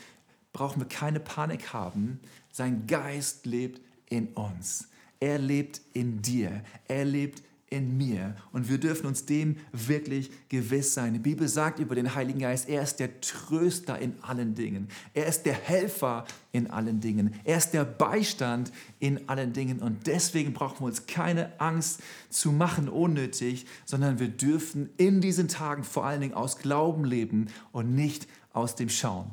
brauchen 0.53 0.81
wir 0.81 0.87
keine 0.87 1.19
Panik 1.19 1.73
haben. 1.73 2.19
Sein 2.51 2.85
Geist 2.85 3.45
lebt 3.45 3.81
in 4.05 4.27
uns. 4.27 4.87
Er 5.19 5.39
lebt 5.39 5.81
in 5.93 6.21
dir. 6.21 6.63
Er 6.87 7.05
lebt 7.05 7.41
in 7.71 7.97
mir. 7.97 8.35
Und 8.51 8.69
wir 8.69 8.77
dürfen 8.77 9.07
uns 9.07 9.25
dem 9.25 9.55
wirklich 9.71 10.29
gewiss 10.49 10.93
sein. 10.93 11.13
Die 11.13 11.19
Bibel 11.19 11.47
sagt 11.47 11.79
über 11.79 11.95
den 11.95 12.13
Heiligen 12.13 12.39
Geist, 12.39 12.67
er 12.67 12.83
ist 12.83 12.97
der 12.97 13.21
Tröster 13.21 13.97
in 13.97 14.21
allen 14.21 14.55
Dingen. 14.55 14.89
Er 15.13 15.25
ist 15.25 15.43
der 15.43 15.53
Helfer 15.53 16.25
in 16.51 16.69
allen 16.69 16.99
Dingen. 16.99 17.33
Er 17.45 17.57
ist 17.57 17.71
der 17.71 17.85
Beistand 17.85 18.73
in 18.99 19.29
allen 19.29 19.53
Dingen. 19.53 19.79
Und 19.79 20.05
deswegen 20.05 20.51
brauchen 20.51 20.81
wir 20.81 20.87
uns 20.87 21.07
keine 21.07 21.59
Angst 21.61 22.01
zu 22.29 22.51
machen, 22.51 22.89
unnötig, 22.89 23.65
sondern 23.85 24.19
wir 24.19 24.27
dürfen 24.27 24.89
in 24.97 25.21
diesen 25.21 25.47
Tagen 25.47 25.85
vor 25.85 26.05
allen 26.05 26.19
Dingen 26.19 26.33
aus 26.33 26.57
Glauben 26.57 27.05
leben 27.05 27.47
und 27.71 27.95
nicht 27.95 28.27
aus 28.51 28.75
dem 28.75 28.89
Schauen. 28.89 29.31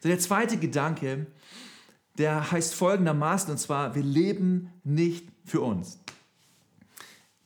So 0.00 0.08
der 0.08 0.20
zweite 0.20 0.58
Gedanke, 0.58 1.26
der 2.18 2.52
heißt 2.52 2.72
folgendermaßen, 2.74 3.50
und 3.50 3.58
zwar, 3.58 3.96
wir 3.96 4.04
leben 4.04 4.70
nicht 4.84 5.26
für 5.44 5.60
uns. 5.60 5.98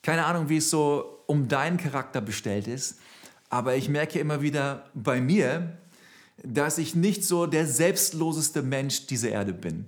Keine 0.06 0.24
Ahnung, 0.24 0.48
wie 0.48 0.58
es 0.58 0.70
so 0.70 1.24
um 1.26 1.48
deinen 1.48 1.78
Charakter 1.78 2.20
bestellt 2.20 2.68
ist, 2.68 3.00
aber 3.48 3.74
ich 3.74 3.88
merke 3.88 4.20
immer 4.20 4.40
wieder 4.40 4.88
bei 4.94 5.20
mir, 5.20 5.78
dass 6.44 6.78
ich 6.78 6.94
nicht 6.94 7.24
so 7.24 7.46
der 7.46 7.66
selbstloseste 7.66 8.62
Mensch 8.62 9.08
dieser 9.08 9.30
Erde 9.30 9.52
bin. 9.52 9.86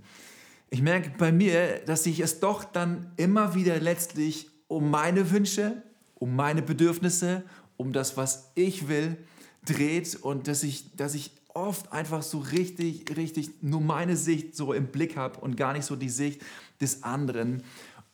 Ich 0.71 0.83
merke 0.83 1.13
bei 1.17 1.31
mir, 1.31 1.83
dass 1.87 2.03
sich 2.03 2.19
es 2.19 2.41
doch 2.41 2.65
dann 2.65 3.13
immer 3.17 3.55
wieder 3.55 3.79
letztlich 3.79 4.51
um 4.67 4.91
meine 4.91 5.31
Wünsche, 5.31 5.85
um 6.17 6.35
meine 6.35 6.63
Bedürfnisse, 6.63 7.45
um 7.77 7.93
das, 7.93 8.17
was 8.17 8.51
ich 8.57 8.89
will, 8.89 9.19
dreht 9.65 10.17
und 10.17 10.49
dass 10.49 10.65
ich, 10.65 10.97
dass 10.97 11.15
ich 11.15 11.31
oft 11.55 11.93
einfach 11.93 12.23
so 12.23 12.39
richtig, 12.39 13.17
richtig 13.17 13.63
nur 13.63 13.83
meine 13.83 14.17
Sicht 14.17 14.57
so 14.57 14.73
im 14.73 14.89
Blick 14.89 15.17
habe 15.17 15.39
und 15.39 15.57
gar 15.57 15.75
nicht 15.75 15.85
so 15.85 15.95
die 15.95 16.09
Sicht 16.09 16.43
des 16.81 17.05
anderen. 17.05 17.63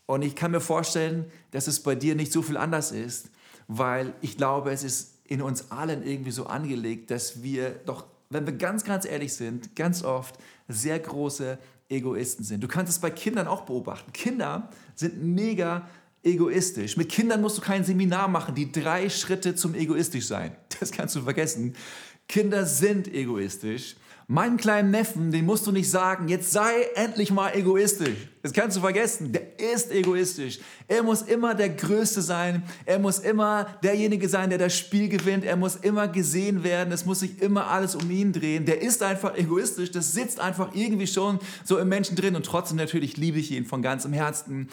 Und 0.06 0.23
ich 0.23 0.34
kann 0.34 0.50
mir 0.50 0.61
vorstellen, 0.61 1.30
dass 1.50 1.66
es 1.66 1.80
bei 1.80 1.94
dir 1.94 2.14
nicht 2.14 2.32
so 2.32 2.42
viel 2.42 2.56
anders 2.56 2.92
ist, 2.92 3.30
weil 3.68 4.14
ich 4.20 4.37
glaube, 4.37 4.70
es 4.70 4.84
ist 4.84 5.14
in 5.25 5.40
uns 5.40 5.70
allen 5.70 6.02
irgendwie 6.06 6.30
so 6.30 6.46
angelegt, 6.46 7.11
dass 7.11 7.42
wir 7.42 7.70
doch, 7.87 8.06
wenn 8.28 8.46
wir 8.46 8.52
ganz, 8.54 8.84
ganz 8.84 9.06
ehrlich 9.06 9.32
sind, 9.32 9.75
ganz 9.75 10.04
oft 10.04 10.37
sehr 10.68 10.99
große 10.99 11.58
Egoisten 11.88 12.44
sind. 12.44 12.62
Du 12.62 12.68
kannst 12.68 12.92
es 12.92 12.99
bei 12.99 13.11
Kindern 13.11 13.46
auch 13.46 13.62
beobachten. 13.62 14.12
Kinder 14.12 14.70
sind 14.94 15.23
mega 15.23 15.88
egoistisch. 16.23 16.96
Mit 16.96 17.08
Kindern 17.11 17.40
musst 17.40 17.58
du 17.58 17.62
kein 17.62 17.84
Seminar 17.84 18.28
machen, 18.28 18.54
die 18.54 18.70
drei 18.70 19.08
Schritte 19.08 19.54
zum 19.54 19.75
egoistisch 19.75 20.26
sein. 20.26 20.56
Das 20.80 20.90
kannst 20.90 21.14
du 21.14 21.23
vergessen. 21.23 21.75
Kinder 22.28 22.66
sind 22.66 23.06
egoistisch 23.06 23.96
Meinen 24.26 24.57
kleinen 24.57 24.90
Neffen, 24.90 25.33
den 25.33 25.45
musst 25.45 25.66
du 25.66 25.73
nicht 25.73 25.90
sagen, 25.90 26.28
jetzt 26.28 26.50
sei 26.50 26.73
endlich 26.95 27.31
mal 27.31 27.54
egoistisch. 27.54 28.16
Das 28.43 28.52
kannst 28.52 28.76
du 28.76 28.81
vergessen. 28.81 29.33
Der 29.33 29.59
ist 29.59 29.90
egoistisch. 29.90 30.61
Er 30.88 31.02
muss 31.02 31.23
immer 31.23 31.54
der 31.54 31.69
Größte 31.69 32.23
sein. 32.23 32.62
Er 32.87 32.99
muss 32.99 33.19
immer 33.19 33.66
derjenige 33.83 34.28
sein, 34.28 34.49
der 34.49 34.59
das 34.59 34.76
Spiel 34.76 35.11
gewinnt. 35.11 35.45
Er 35.45 35.57
muss 35.57 35.76
immer 35.76 36.09
gesehen 36.09 36.64
werden. 36.64 36.93
Es 36.93 37.04
muss 37.04 37.21
sich 37.21 37.43
immer 37.43 37.69
alles 37.69 37.95
um 37.95 38.11
ihn 38.11 38.33
drehen. 38.33 38.64
Der 38.64 38.81
ist 38.81 39.02
einfach 39.02 39.37
egoistisch. 39.37 39.90
Das 39.90 40.12
sitzt 40.12 40.40
einfach 40.40 40.75
irgendwie 40.75 41.07
schon 41.07 41.38
so 41.62 41.78
im 41.78 41.88
Menschen 41.88 42.16
drin. 42.16 42.35
Und 42.35 42.47
trotzdem 42.47 42.78
natürlich 42.78 43.19
liebe 43.19 43.38
ich 43.38 43.50
ihn 43.50 43.66
von 43.66 43.83
ganzem 43.83 44.14
Herzen. 44.14 44.69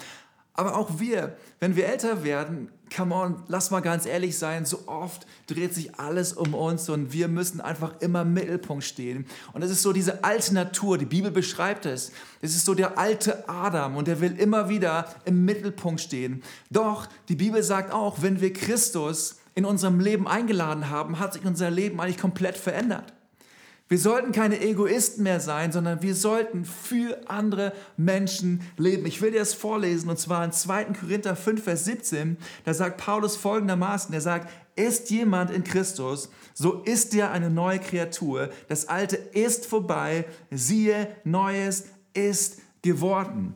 Aber 0.54 0.76
auch 0.76 1.00
wir, 1.00 1.38
wenn 1.60 1.76
wir 1.76 1.88
älter 1.88 2.24
werden, 2.24 2.70
come 2.94 3.16
on, 3.16 3.44
lass 3.48 3.72
mal 3.72 3.80
ganz 3.80 4.06
ehrlich 4.06 4.38
sein, 4.38 4.66
so 4.66 4.88
oft 4.88 5.26
dreht 5.48 5.74
sich 5.74 5.96
alles 5.96 6.34
um 6.34 6.54
uns 6.54 6.90
und 6.90 7.14
wir 7.14 7.30
müssen 7.30 7.62
einfach 7.62 8.02
immer 8.02 8.24
im 8.24 8.34
Mittelpunkt 8.34 8.84
stehen. 8.84 9.26
Und 9.54 9.62
es 9.62 9.72
ist 9.72 9.82
so 9.82 9.94
diese 9.94 10.26
alte 10.26 10.54
Natur, 10.54 10.98
die 10.98 11.06
Bibel 11.06 11.32
beschreibt 11.32 11.86
es. 11.86 12.12
Es 12.42 12.54
ist 12.54 12.66
so 12.66 12.74
der 12.74 12.98
alte 12.98 13.48
Adam 13.48 13.96
und 13.96 14.08
der 14.08 14.20
will 14.20 14.38
immer 14.38 14.68
wieder 14.68 15.08
im 15.24 15.46
Mittelpunkt 15.46 16.02
stehen. 16.02 16.44
Doch 16.70 17.08
die 17.30 17.36
Bibel 17.36 17.64
sagt 17.64 17.94
auch, 17.94 18.22
wenn 18.22 18.42
wir 18.42 18.52
Christus 18.52 19.38
in 19.56 19.64
unserem 19.64 20.00
Leben 20.00 20.28
eingeladen 20.28 20.90
haben, 20.90 21.20
hat 21.20 21.34
sich 21.34 21.46
unser 21.46 21.72
Leben 21.72 22.00
eigentlich 22.02 22.18
komplett 22.18 22.58
verändert. 22.58 23.14
Wir 23.92 23.98
sollten 23.98 24.32
keine 24.32 24.62
Egoisten 24.62 25.24
mehr 25.24 25.42
sein, 25.42 25.74
sondern 25.74 26.02
wir 26.02 26.16
sollten 26.16 26.64
für 26.64 27.20
andere 27.30 27.74
Menschen 27.98 28.62
leben. 28.78 29.06
Ich 29.06 29.22
will 29.22 29.32
dir 29.32 29.40
das 29.40 29.54
vorlesen 29.54 30.10
und 30.10 30.18
zwar 30.18 30.46
in 30.46 30.54
2. 30.54 30.86
Korinther 30.98 31.36
5, 31.36 31.62
Vers 31.62 31.84
17. 31.84 32.38
Da 32.64 32.74
sagt 32.74 32.96
Paulus 33.04 33.36
folgendermaßen, 33.36 34.14
er 34.14 34.22
sagt, 34.22 34.50
ist 34.78 35.10
jemand 35.10 35.52
in 35.52 35.66
Christus, 35.66 36.30
so 36.54 36.84
ist 36.84 37.14
er 37.14 37.32
eine 37.32 37.50
neue 37.50 37.80
Kreatur. 37.80 38.52
Das 38.70 38.88
Alte 38.88 39.18
ist 39.18 39.66
vorbei, 39.66 40.24
siehe, 40.52 41.10
Neues 41.26 41.88
ist 42.14 42.60
geworden. 42.82 43.56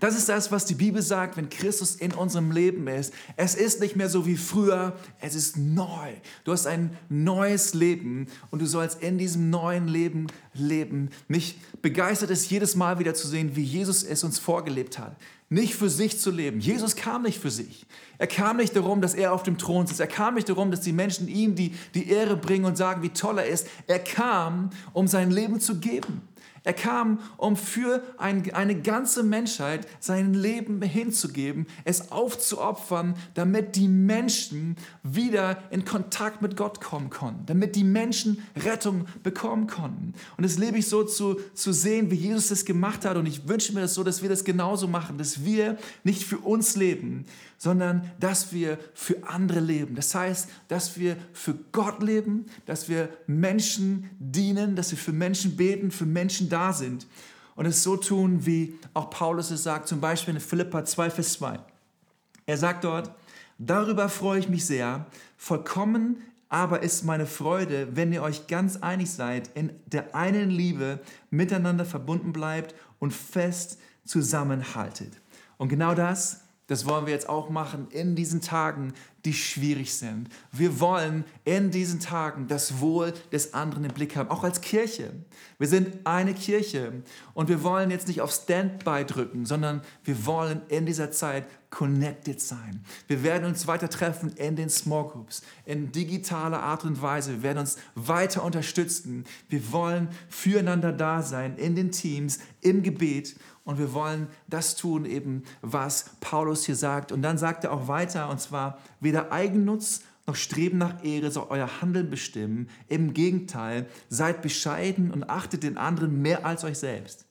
Das 0.00 0.16
ist 0.16 0.28
das, 0.28 0.52
was 0.52 0.64
die 0.64 0.74
Bibel 0.74 1.02
sagt, 1.02 1.36
wenn 1.36 1.48
Christus 1.48 1.96
in 1.96 2.12
unserem 2.12 2.52
Leben 2.52 2.86
ist. 2.86 3.12
Es 3.36 3.56
ist 3.56 3.80
nicht 3.80 3.96
mehr 3.96 4.08
so 4.08 4.26
wie 4.26 4.36
früher, 4.36 4.96
es 5.20 5.34
ist 5.34 5.56
neu. 5.56 6.12
Du 6.44 6.52
hast 6.52 6.68
ein 6.68 6.96
neues 7.08 7.74
Leben 7.74 8.28
und 8.50 8.62
du 8.62 8.66
sollst 8.66 9.02
in 9.02 9.18
diesem 9.18 9.50
neuen 9.50 9.88
Leben 9.88 10.28
leben. 10.54 11.10
Mich 11.26 11.58
begeistert 11.82 12.30
es 12.30 12.48
jedes 12.48 12.76
Mal 12.76 13.00
wieder 13.00 13.14
zu 13.14 13.26
sehen, 13.26 13.56
wie 13.56 13.64
Jesus 13.64 14.04
es 14.04 14.22
uns 14.22 14.38
vorgelebt 14.38 15.00
hat. 15.00 15.16
Nicht 15.50 15.74
für 15.74 15.88
sich 15.88 16.20
zu 16.20 16.30
leben. 16.30 16.60
Jesus 16.60 16.94
kam 16.94 17.22
nicht 17.22 17.40
für 17.40 17.50
sich. 17.50 17.86
Er 18.18 18.26
kam 18.26 18.58
nicht 18.58 18.76
darum, 18.76 19.00
dass 19.00 19.14
er 19.14 19.32
auf 19.32 19.42
dem 19.42 19.56
Thron 19.56 19.86
sitzt. 19.86 19.98
Er 19.98 20.06
kam 20.06 20.34
nicht 20.34 20.48
darum, 20.48 20.70
dass 20.70 20.82
die 20.82 20.92
Menschen 20.92 21.26
ihm 21.26 21.54
die, 21.54 21.74
die 21.94 22.10
Ehre 22.10 22.36
bringen 22.36 22.66
und 22.66 22.76
sagen, 22.76 23.02
wie 23.02 23.08
toll 23.08 23.38
er 23.38 23.46
ist. 23.46 23.66
Er 23.86 23.98
kam, 23.98 24.70
um 24.92 25.08
sein 25.08 25.30
Leben 25.30 25.58
zu 25.58 25.76
geben. 25.76 26.27
Er 26.64 26.72
kam, 26.72 27.20
um 27.36 27.56
für 27.56 28.02
ein, 28.18 28.52
eine 28.52 28.80
ganze 28.80 29.22
Menschheit 29.22 29.86
sein 30.00 30.34
Leben 30.34 30.82
hinzugeben, 30.82 31.66
es 31.84 32.12
aufzuopfern, 32.12 33.14
damit 33.34 33.76
die 33.76 33.88
Menschen 33.88 34.76
wieder 35.02 35.62
in 35.70 35.84
Kontakt 35.84 36.42
mit 36.42 36.56
Gott 36.56 36.80
kommen 36.80 37.10
konnten, 37.10 37.46
damit 37.46 37.76
die 37.76 37.84
Menschen 37.84 38.42
Rettung 38.56 39.06
bekommen 39.22 39.66
konnten. 39.66 40.14
Und 40.36 40.44
das 40.44 40.58
lebe 40.58 40.78
ich 40.78 40.88
so 40.88 41.04
zu, 41.04 41.40
zu 41.54 41.72
sehen, 41.72 42.10
wie 42.10 42.16
Jesus 42.16 42.48
das 42.48 42.64
gemacht 42.64 43.04
hat. 43.04 43.16
Und 43.16 43.26
ich 43.26 43.48
wünsche 43.48 43.72
mir 43.72 43.80
das 43.80 43.94
so, 43.94 44.04
dass 44.04 44.22
wir 44.22 44.28
das 44.28 44.44
genauso 44.44 44.88
machen, 44.88 45.18
dass 45.18 45.44
wir 45.44 45.76
nicht 46.04 46.24
für 46.24 46.38
uns 46.38 46.76
leben, 46.76 47.24
sondern 47.58 48.10
dass 48.20 48.52
wir 48.52 48.78
für 48.94 49.16
andere 49.26 49.60
leben. 49.60 49.94
Das 49.94 50.14
heißt, 50.14 50.48
dass 50.68 50.98
wir 50.98 51.16
für 51.32 51.54
Gott 51.72 52.02
leben, 52.02 52.46
dass 52.64 52.88
wir 52.88 53.10
Menschen 53.26 54.08
dienen, 54.18 54.76
dass 54.76 54.92
wir 54.92 54.98
für 54.98 55.12
Menschen 55.12 55.56
beten, 55.56 55.90
für 55.90 56.06
Menschen 56.06 56.48
da 56.48 56.72
sind 56.72 57.06
und 57.56 57.66
es 57.66 57.82
so 57.82 57.96
tun, 57.96 58.46
wie 58.46 58.78
auch 58.94 59.10
Paulus 59.10 59.50
es 59.50 59.64
sagt, 59.64 59.88
zum 59.88 60.00
Beispiel 60.00 60.34
in 60.34 60.40
Philippa 60.40 60.84
2, 60.84 61.10
Vers 61.10 61.34
2. 61.34 61.58
Er 62.46 62.56
sagt 62.56 62.84
dort, 62.84 63.10
darüber 63.58 64.08
freue 64.08 64.38
ich 64.38 64.48
mich 64.48 64.64
sehr, 64.64 65.06
vollkommen 65.36 66.22
aber 66.48 66.82
ist 66.82 67.04
meine 67.04 67.26
Freude, 67.26 67.88
wenn 67.94 68.12
ihr 68.12 68.22
euch 68.22 68.46
ganz 68.46 68.78
einig 68.78 69.10
seid, 69.10 69.50
in 69.54 69.70
der 69.86 70.14
einen 70.14 70.50
Liebe 70.50 71.00
miteinander 71.30 71.84
verbunden 71.84 72.32
bleibt 72.32 72.74
und 72.98 73.12
fest 73.12 73.78
zusammenhaltet. 74.04 75.12
Und 75.58 75.68
genau 75.68 75.94
das 75.94 76.44
das 76.68 76.86
wollen 76.86 77.06
wir 77.06 77.14
jetzt 77.14 77.28
auch 77.28 77.48
machen 77.48 77.88
in 77.90 78.14
diesen 78.14 78.42
Tagen, 78.42 78.92
die 79.24 79.32
schwierig 79.32 79.94
sind. 79.94 80.28
Wir 80.52 80.80
wollen 80.80 81.24
in 81.44 81.70
diesen 81.70 81.98
Tagen 81.98 82.46
das 82.46 82.80
Wohl 82.80 83.12
des 83.32 83.54
anderen 83.54 83.84
im 83.84 83.92
Blick 83.92 84.16
haben, 84.16 84.30
auch 84.30 84.44
als 84.44 84.60
Kirche. 84.60 85.12
Wir 85.58 85.66
sind 85.66 86.06
eine 86.06 86.34
Kirche 86.34 87.02
und 87.34 87.48
wir 87.48 87.62
wollen 87.62 87.90
jetzt 87.90 88.06
nicht 88.06 88.20
auf 88.20 88.30
Standby 88.30 89.04
drücken, 89.06 89.46
sondern 89.46 89.80
wir 90.04 90.26
wollen 90.26 90.60
in 90.68 90.84
dieser 90.84 91.10
Zeit 91.10 91.46
connected 91.70 92.40
sein. 92.40 92.84
Wir 93.06 93.22
werden 93.22 93.46
uns 93.46 93.66
weiter 93.66 93.88
treffen 93.88 94.32
in 94.36 94.54
den 94.54 94.68
Small 94.68 95.08
Groups, 95.08 95.42
in 95.64 95.90
digitaler 95.90 96.62
Art 96.62 96.84
und 96.84 97.00
Weise. 97.00 97.32
Wir 97.32 97.42
werden 97.42 97.58
uns 97.58 97.78
weiter 97.94 98.44
unterstützen. 98.44 99.24
Wir 99.48 99.72
wollen 99.72 100.08
füreinander 100.28 100.92
da 100.92 101.22
sein 101.22 101.56
in 101.56 101.74
den 101.74 101.92
Teams, 101.92 102.38
im 102.60 102.82
Gebet 102.82 103.36
und 103.68 103.78
wir 103.78 103.92
wollen 103.92 104.28
das 104.46 104.76
tun, 104.76 105.04
eben 105.04 105.42
was 105.60 106.12
Paulus 106.20 106.64
hier 106.64 106.74
sagt. 106.74 107.12
Und 107.12 107.20
dann 107.20 107.36
sagt 107.36 107.64
er 107.64 107.72
auch 107.74 107.86
weiter, 107.86 108.30
und 108.30 108.40
zwar 108.40 108.78
weder 108.98 109.30
Eigennutz 109.30 110.04
noch 110.26 110.36
Streben 110.36 110.78
nach 110.78 111.04
Ehre 111.04 111.30
soll 111.30 111.48
euer 111.50 111.82
Handeln 111.82 112.08
bestimmen. 112.08 112.70
Im 112.88 113.12
Gegenteil, 113.12 113.86
seid 114.08 114.40
bescheiden 114.40 115.10
und 115.10 115.28
achtet 115.28 115.64
den 115.64 115.76
anderen 115.76 116.22
mehr 116.22 116.46
als 116.46 116.64
euch 116.64 116.78
selbst. 116.78 117.26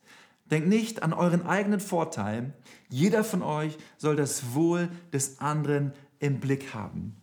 Denkt 0.52 0.70
nicht 0.70 1.02
an 1.02 1.12
euren 1.12 1.44
eigenen 1.44 1.80
Vorteil. 1.80 2.54
Jeder 2.88 3.24
von 3.24 3.42
euch 3.42 3.76
soll 3.98 4.16
das 4.16 4.54
Wohl 4.54 4.90
des 5.12 5.40
anderen 5.40 5.92
im 6.20 6.40
Blick 6.40 6.72
haben. 6.76 7.16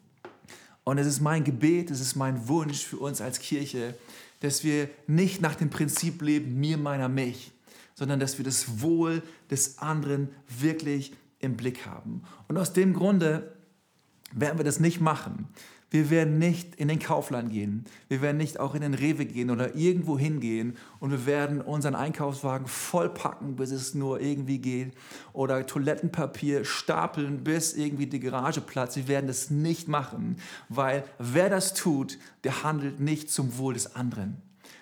Und 0.83 0.99
es 0.99 1.07
ist 1.07 1.21
mein 1.21 1.45
Gebet, 1.45 1.93
es 1.93 2.01
ist 2.01 2.17
mein 2.17 2.49
Wunsch 2.49 2.85
für 2.85 2.99
uns 2.99 3.21
als 3.21 3.39
Kirche, 3.39 3.95
dass 4.41 4.65
wir 4.65 4.89
nicht 5.07 5.41
nach 5.41 5.55
dem 5.55 5.71
Prinzip 5.71 6.21
leben, 6.21 6.59
mir, 6.59 6.79
meiner, 6.79 7.09
mich, 7.09 7.54
sondern 7.95 8.21
dass 8.21 8.39
wir 8.39 8.45
das 8.45 8.81
Wohl 8.81 9.23
des 9.51 9.79
anderen 9.79 10.29
wirklich 10.49 11.13
im 11.39 11.57
Blick 11.57 11.87
haben. 11.87 12.23
Und 12.49 12.59
aus 12.59 12.73
dem 12.73 12.93
Grunde 12.93 13.55
werden 14.33 14.59
wir 14.59 14.65
das 14.65 14.81
nicht 14.81 15.01
machen. 15.01 15.49
Wir 15.95 16.11
werden 16.11 16.39
nicht 16.39 16.75
in 16.75 16.89
den 16.89 16.99
Kaufland 16.99 17.53
gehen. 17.53 17.85
Wir 18.09 18.21
werden 18.21 18.37
nicht 18.37 18.59
auch 18.59 18.75
in 18.75 18.81
den 18.81 18.95
Rewe 18.95 19.27
gehen 19.27 19.49
oder 19.49 19.77
irgendwo 19.77 20.19
hingehen 20.19 20.77
und 20.99 21.13
wir 21.13 21.25
werden 21.25 21.61
unseren 21.61 21.95
Einkaufswagen 21.95 22.67
vollpacken, 22.67 23.55
bis 23.55 23.71
es 23.71 23.95
nur 23.95 24.21
irgendwie 24.21 24.59
geht 24.59 24.93
oder 25.33 25.65
Toilettenpapier 25.65 26.65
stapeln, 26.65 27.45
bis 27.45 27.75
irgendwie 27.75 28.09
die 28.09 28.19
Garage 28.19 28.61
platzt. 28.61 28.97
Wir 28.97 29.07
werden 29.07 29.29
das 29.29 29.51
nicht 29.51 29.87
machen, 29.87 30.39
weil 30.69 31.05
wer 31.21 31.49
das 31.49 31.75
tut, 31.75 32.19
der 32.43 32.65
handelt 32.65 32.99
nicht 32.99 33.31
zum 33.31 33.57
Wohl 33.57 33.75
des 33.75 33.95
anderen. 33.95 34.39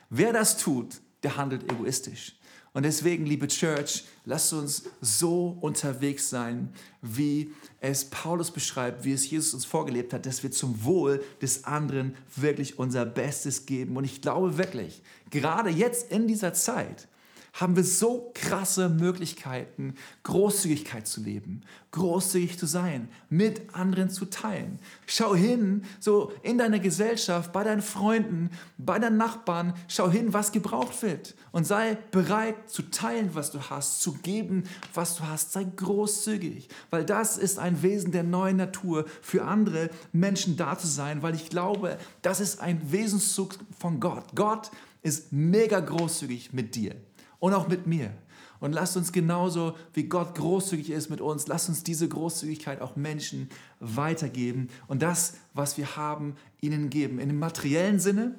Wer 0.08 0.32
das 0.32 0.56
tut, 0.56 1.02
der 1.24 1.36
handelt 1.36 1.70
egoistisch. 1.70 2.36
Und 2.74 2.84
deswegen, 2.84 3.26
liebe 3.26 3.48
Church, 3.48 4.04
lasst 4.24 4.52
uns 4.54 4.84
so 5.02 5.58
unterwegs 5.60 6.30
sein, 6.30 6.72
wie 7.02 7.52
es 7.80 8.06
Paulus 8.06 8.50
beschreibt, 8.50 9.04
wie 9.04 9.12
es 9.12 9.30
Jesus 9.30 9.52
uns 9.52 9.66
vorgelebt 9.66 10.14
hat, 10.14 10.24
dass 10.24 10.42
wir 10.42 10.50
zum 10.50 10.82
Wohl 10.82 11.22
des 11.42 11.64
anderen 11.64 12.14
wirklich 12.34 12.78
unser 12.78 13.04
Bestes 13.04 13.66
geben. 13.66 13.96
Und 13.96 14.04
ich 14.04 14.22
glaube 14.22 14.56
wirklich, 14.56 15.02
gerade 15.28 15.68
jetzt 15.68 16.10
in 16.10 16.26
dieser 16.26 16.54
Zeit, 16.54 17.08
haben 17.52 17.76
wir 17.76 17.84
so 17.84 18.30
krasse 18.34 18.88
Möglichkeiten, 18.88 19.94
Großzügigkeit 20.22 21.06
zu 21.06 21.20
leben, 21.20 21.62
großzügig 21.90 22.58
zu 22.58 22.66
sein, 22.66 23.08
mit 23.28 23.74
anderen 23.74 24.08
zu 24.08 24.24
teilen. 24.24 24.78
Schau 25.06 25.34
hin, 25.34 25.84
so 26.00 26.32
in 26.42 26.56
deiner 26.56 26.78
Gesellschaft, 26.78 27.52
bei 27.52 27.62
deinen 27.62 27.82
Freunden, 27.82 28.50
bei 28.78 28.98
deinen 28.98 29.18
Nachbarn, 29.18 29.74
schau 29.86 30.10
hin, 30.10 30.32
was 30.32 30.52
gebraucht 30.52 31.02
wird 31.02 31.34
und 31.50 31.66
sei 31.66 31.98
bereit 32.10 32.70
zu 32.70 32.84
teilen, 32.84 33.30
was 33.34 33.50
du 33.50 33.60
hast, 33.60 34.00
zu 34.00 34.14
geben, 34.14 34.64
was 34.94 35.16
du 35.16 35.24
hast. 35.24 35.52
Sei 35.52 35.64
großzügig, 35.64 36.68
weil 36.88 37.04
das 37.04 37.36
ist 37.36 37.58
ein 37.58 37.82
Wesen 37.82 38.12
der 38.12 38.22
neuen 38.22 38.56
Natur, 38.56 39.04
für 39.20 39.44
andere 39.44 39.90
Menschen 40.12 40.56
da 40.56 40.78
zu 40.78 40.86
sein, 40.86 41.22
weil 41.22 41.34
ich 41.34 41.50
glaube, 41.50 41.98
das 42.22 42.40
ist 42.40 42.60
ein 42.60 42.90
Wesenszug 42.90 43.56
von 43.78 44.00
Gott. 44.00 44.24
Gott 44.34 44.70
ist 45.02 45.32
mega 45.32 45.80
großzügig 45.80 46.54
mit 46.54 46.74
dir 46.74 46.94
und 47.42 47.54
auch 47.54 47.66
mit 47.66 47.88
mir. 47.88 48.12
Und 48.60 48.72
lasst 48.72 48.96
uns 48.96 49.10
genauso, 49.10 49.76
wie 49.94 50.04
Gott 50.04 50.36
großzügig 50.36 50.90
ist 50.90 51.10
mit 51.10 51.20
uns, 51.20 51.48
lasst 51.48 51.68
uns 51.68 51.82
diese 51.82 52.08
Großzügigkeit 52.08 52.80
auch 52.80 52.94
Menschen 52.94 53.50
weitergeben 53.80 54.68
und 54.86 55.02
das, 55.02 55.34
was 55.52 55.76
wir 55.76 55.96
haben, 55.96 56.36
ihnen 56.60 56.88
geben. 56.88 57.18
In 57.18 57.28
dem 57.28 57.40
materiellen 57.40 57.98
Sinne 57.98 58.36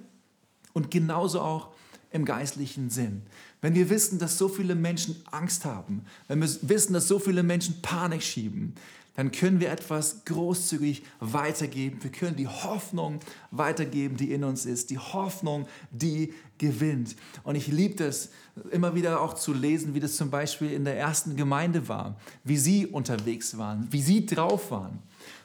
und 0.71 0.89
genauso 0.89 1.41
auch 1.41 1.71
im 2.11 2.23
geistlichen 2.23 2.89
Sinn. 2.89 3.23
Wenn 3.59 3.75
wir 3.75 3.89
wissen, 3.89 4.19
dass 4.19 4.37
so 4.37 4.47
viele 4.47 4.75
Menschen 4.75 5.17
Angst 5.29 5.65
haben, 5.65 6.05
wenn 6.29 6.39
wir 6.39 6.49
wissen, 6.61 6.93
dass 6.93 7.09
so 7.09 7.19
viele 7.19 7.43
Menschen 7.43 7.81
Panik 7.81 8.23
schieben, 8.23 8.75
dann 9.15 9.31
können 9.31 9.59
wir 9.59 9.71
etwas 9.71 10.25
großzügig 10.25 11.03
weitergeben. 11.19 12.01
Wir 12.01 12.11
können 12.11 12.35
die 12.35 12.47
Hoffnung 12.47 13.19
weitergeben, 13.51 14.17
die 14.17 14.31
in 14.31 14.43
uns 14.43 14.65
ist. 14.65 14.89
Die 14.89 14.97
Hoffnung, 14.97 15.67
die 15.91 16.33
gewinnt. 16.57 17.15
Und 17.43 17.55
ich 17.55 17.67
liebe 17.67 18.03
es, 18.03 18.31
immer 18.71 18.95
wieder 18.95 19.21
auch 19.21 19.35
zu 19.35 19.53
lesen, 19.53 19.93
wie 19.93 19.99
das 19.99 20.15
zum 20.15 20.29
Beispiel 20.29 20.71
in 20.71 20.83
der 20.83 20.97
ersten 20.97 21.35
Gemeinde 21.35 21.87
war, 21.87 22.15
wie 22.43 22.57
sie 22.57 22.87
unterwegs 22.87 23.57
waren, 23.57 23.87
wie 23.91 24.01
sie 24.01 24.25
drauf 24.25 24.71
waren. 24.71 24.99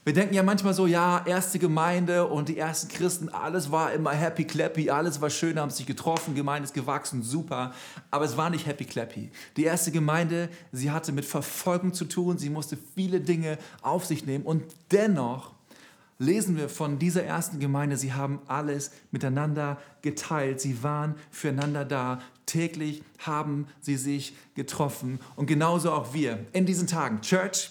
Wir 0.05 0.15
denken 0.15 0.35
ja 0.35 0.43
manchmal 0.43 0.73
so, 0.73 0.87
ja, 0.87 1.23
erste 1.27 1.59
Gemeinde 1.59 2.27
und 2.27 2.49
die 2.49 2.57
ersten 2.57 2.89
Christen, 2.89 3.29
alles 3.29 3.71
war 3.71 3.93
immer 3.93 4.13
happy 4.13 4.45
clappy, 4.45 4.91
alles 4.91 5.21
war 5.21 5.29
schön, 5.29 5.59
haben 5.59 5.71
sich 5.71 5.87
getroffen, 5.87 6.35
Gemeinde 6.35 6.65
ist 6.65 6.73
gewachsen, 6.73 7.23
super. 7.23 7.73
Aber 8.11 8.25
es 8.25 8.37
war 8.37 8.49
nicht 8.49 8.67
happy 8.67 8.85
clappy. 8.85 9.31
Die 9.57 9.65
erste 9.65 9.91
Gemeinde, 9.91 10.49
sie 10.73 10.91
hatte 10.91 11.13
mit 11.13 11.25
Verfolgung 11.25 11.93
zu 11.93 12.07
tun, 12.07 12.39
sie 12.39 12.49
musste 12.49 12.79
viele 12.95 13.21
Dinge 13.21 13.59
auf 13.83 14.07
sich 14.07 14.25
nehmen 14.25 14.45
und 14.45 14.63
dennoch 14.93 15.53
lesen 16.19 16.57
wir 16.57 16.69
von 16.69 16.99
dieser 16.99 17.25
ersten 17.25 17.61
Gemeinde, 17.61 17.97
sie 17.97 18.13
haben 18.13 18.41
alles 18.47 18.91
miteinander 19.11 19.79
geteilt, 20.03 20.61
sie 20.61 20.83
waren 20.83 21.15
füreinander 21.31 21.85
da, 21.85 22.21
täglich 22.47 23.03
haben 23.19 23.67
sie 23.81 23.97
sich 23.97 24.35
getroffen 24.55 25.21
und 25.37 25.47
genauso 25.47 25.93
auch 25.93 26.15
wir 26.15 26.47
in 26.53 26.67
diesen 26.67 26.87
Tagen. 26.87 27.21
Church, 27.21 27.71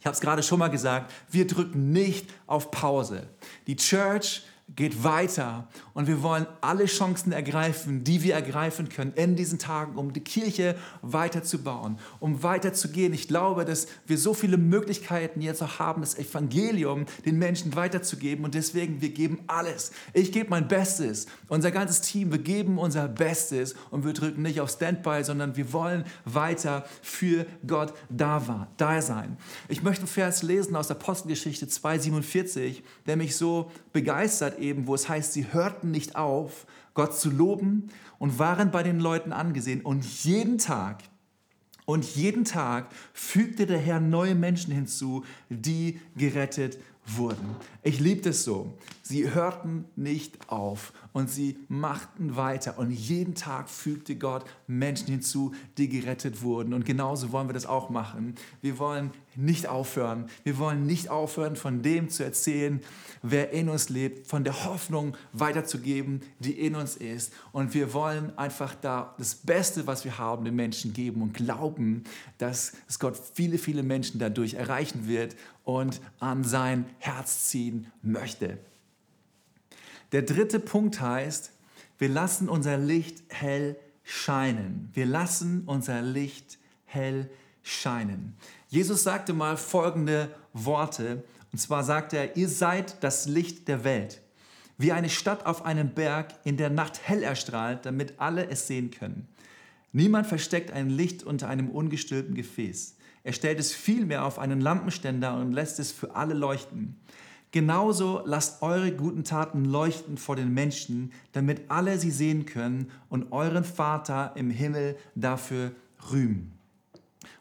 ich 0.00 0.06
habe 0.06 0.14
es 0.14 0.20
gerade 0.20 0.42
schon 0.42 0.58
mal 0.58 0.68
gesagt, 0.68 1.12
wir 1.30 1.46
drücken 1.46 1.92
nicht 1.92 2.30
auf 2.46 2.70
Pause. 2.70 3.28
Die 3.66 3.76
Church 3.76 4.42
geht 4.76 5.02
weiter 5.02 5.68
und 5.94 6.06
wir 6.06 6.22
wollen 6.22 6.46
alle 6.60 6.86
Chancen 6.86 7.32
ergreifen, 7.32 8.04
die 8.04 8.22
wir 8.22 8.34
ergreifen 8.34 8.88
können 8.88 9.12
in 9.14 9.34
diesen 9.34 9.58
Tagen, 9.58 9.96
um 9.96 10.12
die 10.12 10.20
Kirche 10.20 10.76
weiterzubauen, 11.02 11.98
um 12.20 12.42
weiterzugehen. 12.42 13.12
Ich 13.12 13.26
glaube, 13.26 13.64
dass 13.64 13.88
wir 14.06 14.16
so 14.16 14.32
viele 14.32 14.56
Möglichkeiten 14.56 15.40
jetzt 15.40 15.62
auch 15.62 15.78
haben, 15.78 16.02
das 16.02 16.16
Evangelium 16.16 17.06
den 17.24 17.38
Menschen 17.38 17.74
weiterzugeben 17.74 18.44
und 18.44 18.54
deswegen, 18.54 19.00
wir 19.00 19.10
geben 19.10 19.40
alles. 19.48 19.90
Ich 20.12 20.30
gebe 20.30 20.50
mein 20.50 20.68
Bestes. 20.68 21.26
Unser 21.48 21.70
ganzes 21.70 22.00
Team, 22.00 22.30
wir 22.30 22.38
geben 22.38 22.78
unser 22.78 23.08
Bestes 23.08 23.74
und 23.90 24.04
wir 24.04 24.12
drücken 24.12 24.42
nicht 24.42 24.60
auf 24.60 24.70
Standby, 24.70 25.24
sondern 25.24 25.56
wir 25.56 25.72
wollen 25.72 26.04
weiter 26.24 26.84
für 27.02 27.44
Gott 27.66 27.92
da, 28.08 28.46
war, 28.46 28.68
da 28.76 29.02
sein. 29.02 29.36
Ich 29.68 29.82
möchte 29.82 30.02
einen 30.02 30.08
Vers 30.08 30.42
lesen 30.42 30.76
aus 30.76 30.90
Apostelgeschichte 30.90 31.66
2,47, 31.66 32.82
der 33.06 33.16
mich 33.16 33.36
so 33.36 33.70
begeistert 33.92 34.59
eben, 34.60 34.86
wo 34.86 34.94
es 34.94 35.08
heißt, 35.08 35.32
sie 35.32 35.52
hörten 35.52 35.90
nicht 35.90 36.16
auf, 36.16 36.66
Gott 36.94 37.16
zu 37.16 37.30
loben 37.30 37.88
und 38.18 38.38
waren 38.38 38.70
bei 38.70 38.82
den 38.82 39.00
Leuten 39.00 39.32
angesehen. 39.32 39.80
Und 39.80 40.04
jeden 40.24 40.58
Tag, 40.58 41.02
und 41.86 42.04
jeden 42.14 42.44
Tag 42.44 42.92
fügte 43.12 43.66
der 43.66 43.78
Herr 43.78 44.00
neue 44.00 44.34
Menschen 44.34 44.72
hinzu, 44.72 45.24
die 45.48 46.00
gerettet 46.16 46.78
wurden. 47.06 47.56
Ich 47.82 47.98
liebe 47.98 48.28
es 48.28 48.44
so. 48.44 48.78
Sie 49.02 49.32
hörten 49.32 49.86
nicht 49.96 50.38
auf 50.48 50.92
und 51.12 51.30
sie 51.30 51.58
machten 51.68 52.36
weiter. 52.36 52.78
Und 52.78 52.90
jeden 52.90 53.34
Tag 53.34 53.68
fügte 53.68 54.16
Gott 54.16 54.44
Menschen 54.66 55.08
hinzu, 55.08 55.54
die 55.78 55.88
gerettet 55.88 56.42
wurden. 56.42 56.74
Und 56.74 56.84
genauso 56.84 57.32
wollen 57.32 57.48
wir 57.48 57.52
das 57.52 57.66
auch 57.66 57.90
machen. 57.90 58.34
Wir 58.60 58.78
wollen 58.78 59.10
nicht 59.36 59.68
aufhören. 59.68 60.28
Wir 60.44 60.58
wollen 60.58 60.86
nicht 60.86 61.08
aufhören, 61.08 61.56
von 61.56 61.82
dem 61.82 62.08
zu 62.08 62.24
erzählen, 62.24 62.80
wer 63.22 63.52
in 63.52 63.68
uns 63.68 63.88
lebt, 63.88 64.26
von 64.26 64.44
der 64.44 64.64
Hoffnung 64.64 65.16
weiterzugeben, 65.32 66.20
die 66.38 66.58
in 66.58 66.74
uns 66.74 66.96
ist. 66.96 67.32
Und 67.52 67.74
wir 67.74 67.92
wollen 67.92 68.36
einfach 68.38 68.74
da 68.74 69.14
das 69.18 69.34
Beste, 69.34 69.86
was 69.86 70.04
wir 70.04 70.18
haben, 70.18 70.44
den 70.44 70.56
Menschen 70.56 70.92
geben 70.92 71.22
und 71.22 71.34
glauben, 71.34 72.04
dass 72.38 72.72
Gott 72.98 73.18
viele, 73.34 73.58
viele 73.58 73.82
Menschen 73.82 74.20
dadurch 74.20 74.54
erreichen 74.54 75.08
wird 75.08 75.36
und 75.64 76.00
an 76.18 76.44
sein 76.44 76.86
Herz 76.98 77.48
ziehen 77.48 77.86
möchte. 78.02 78.58
Der 80.12 80.22
dritte 80.22 80.58
Punkt 80.58 81.00
heißt, 81.00 81.52
wir 81.98 82.08
lassen 82.08 82.48
unser 82.48 82.76
Licht 82.76 83.22
hell 83.28 83.76
scheinen. 84.02 84.88
Wir 84.92 85.06
lassen 85.06 85.62
unser 85.66 86.02
Licht 86.02 86.58
hell 86.84 87.30
scheinen. 87.62 88.34
Jesus 88.68 89.02
sagte 89.02 89.32
mal 89.32 89.56
folgende 89.56 90.34
Worte, 90.52 91.22
und 91.52 91.58
zwar 91.58 91.84
sagte 91.84 92.16
er, 92.16 92.36
ihr 92.36 92.48
seid 92.48 93.02
das 93.02 93.26
Licht 93.26 93.68
der 93.68 93.84
Welt, 93.84 94.20
wie 94.78 94.92
eine 94.92 95.10
Stadt 95.10 95.46
auf 95.46 95.64
einem 95.64 95.90
Berg 95.90 96.34
in 96.44 96.56
der 96.56 96.70
Nacht 96.70 97.00
hell 97.02 97.22
erstrahlt, 97.22 97.86
damit 97.86 98.14
alle 98.18 98.48
es 98.48 98.66
sehen 98.66 98.90
können. 98.90 99.28
Niemand 99.92 100.26
versteckt 100.26 100.70
ein 100.70 100.90
Licht 100.90 101.22
unter 101.22 101.48
einem 101.48 101.68
ungestülpten 101.68 102.34
Gefäß. 102.34 102.96
Er 103.22 103.32
stellt 103.32 103.60
es 103.60 103.72
vielmehr 103.72 104.24
auf 104.24 104.38
einen 104.38 104.60
Lampenständer 104.60 105.36
und 105.36 105.52
lässt 105.52 105.78
es 105.78 105.92
für 105.92 106.14
alle 106.14 106.34
leuchten. 106.34 106.98
Genauso 107.52 108.22
lasst 108.24 108.62
eure 108.62 108.92
guten 108.92 109.24
Taten 109.24 109.64
leuchten 109.64 110.18
vor 110.18 110.36
den 110.36 110.54
Menschen, 110.54 111.12
damit 111.32 111.62
alle 111.68 111.98
sie 111.98 112.12
sehen 112.12 112.46
können 112.46 112.90
und 113.08 113.32
euren 113.32 113.64
Vater 113.64 114.32
im 114.36 114.50
Himmel 114.50 114.96
dafür 115.16 115.72
rühmen. 116.12 116.52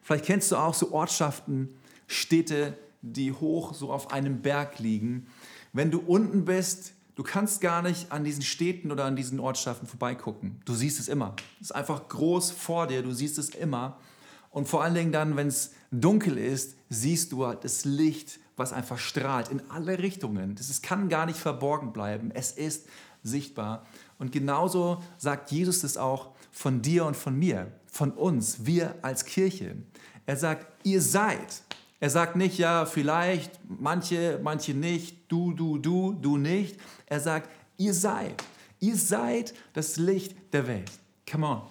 Vielleicht 0.01 0.25
kennst 0.25 0.51
du 0.51 0.55
auch 0.55 0.73
so 0.73 0.91
Ortschaften, 0.91 1.69
Städte, 2.07 2.75
die 3.03 3.31
hoch 3.31 3.75
so 3.75 3.91
auf 3.91 4.11
einem 4.11 4.41
Berg 4.41 4.79
liegen. 4.79 5.27
Wenn 5.73 5.91
du 5.91 5.99
unten 5.99 6.45
bist, 6.45 6.93
du 7.13 7.21
kannst 7.21 7.61
gar 7.61 7.83
nicht 7.83 8.11
an 8.11 8.23
diesen 8.23 8.41
Städten 8.41 8.91
oder 8.91 9.05
an 9.05 9.15
diesen 9.15 9.39
Ortschaften 9.39 9.87
vorbeigucken. 9.87 10.59
Du 10.65 10.73
siehst 10.73 10.99
es 10.99 11.07
immer. 11.07 11.35
Es 11.61 11.67
ist 11.67 11.75
einfach 11.75 12.07
groß 12.07 12.49
vor 12.49 12.87
dir, 12.87 13.03
du 13.03 13.11
siehst 13.11 13.37
es 13.37 13.49
immer. 13.49 13.97
Und 14.49 14.67
vor 14.67 14.83
allen 14.83 14.95
Dingen 14.95 15.11
dann, 15.11 15.35
wenn 15.35 15.47
es 15.47 15.73
dunkel 15.91 16.39
ist, 16.39 16.75
siehst 16.89 17.31
du 17.31 17.45
halt 17.45 17.63
das 17.63 17.85
Licht, 17.85 18.39
was 18.59 18.73
einfach 18.73 18.99
strahlt 18.99 19.49
in 19.49 19.61
alle 19.69 19.99
Richtungen. 19.99 20.55
Das 20.55 20.69
ist, 20.69 20.83
kann 20.83 21.09
gar 21.09 21.25
nicht 21.25 21.39
verborgen 21.39 21.93
bleiben. 21.93 22.31
Es 22.33 22.51
ist 22.51 22.87
sichtbar. 23.23 23.85
Und 24.17 24.31
genauso 24.31 25.01
sagt 25.17 25.51
Jesus 25.51 25.81
das 25.81 25.97
auch 25.97 26.31
von 26.51 26.81
dir 26.81 27.05
und 27.05 27.15
von 27.15 27.37
mir, 27.37 27.71
von 27.91 28.11
uns, 28.11 28.65
wir 28.65 28.95
als 29.01 29.25
Kirche. 29.25 29.77
Er 30.25 30.37
sagt, 30.37 30.67
ihr 30.85 31.01
seid. 31.01 31.63
Er 31.99 32.09
sagt 32.09 32.35
nicht, 32.35 32.57
ja, 32.57 32.85
vielleicht, 32.85 33.59
manche, 33.67 34.39
manche 34.41 34.73
nicht, 34.73 35.17
du, 35.27 35.53
du, 35.53 35.77
du, 35.77 36.13
du 36.13 36.37
nicht. 36.37 36.79
Er 37.07 37.19
sagt, 37.19 37.49
ihr 37.77 37.93
seid. 37.93 38.43
Ihr 38.79 38.95
seid 38.95 39.53
das 39.73 39.97
Licht 39.97 40.35
der 40.53 40.67
Welt. 40.67 40.91
Come 41.29 41.47
on. 41.47 41.61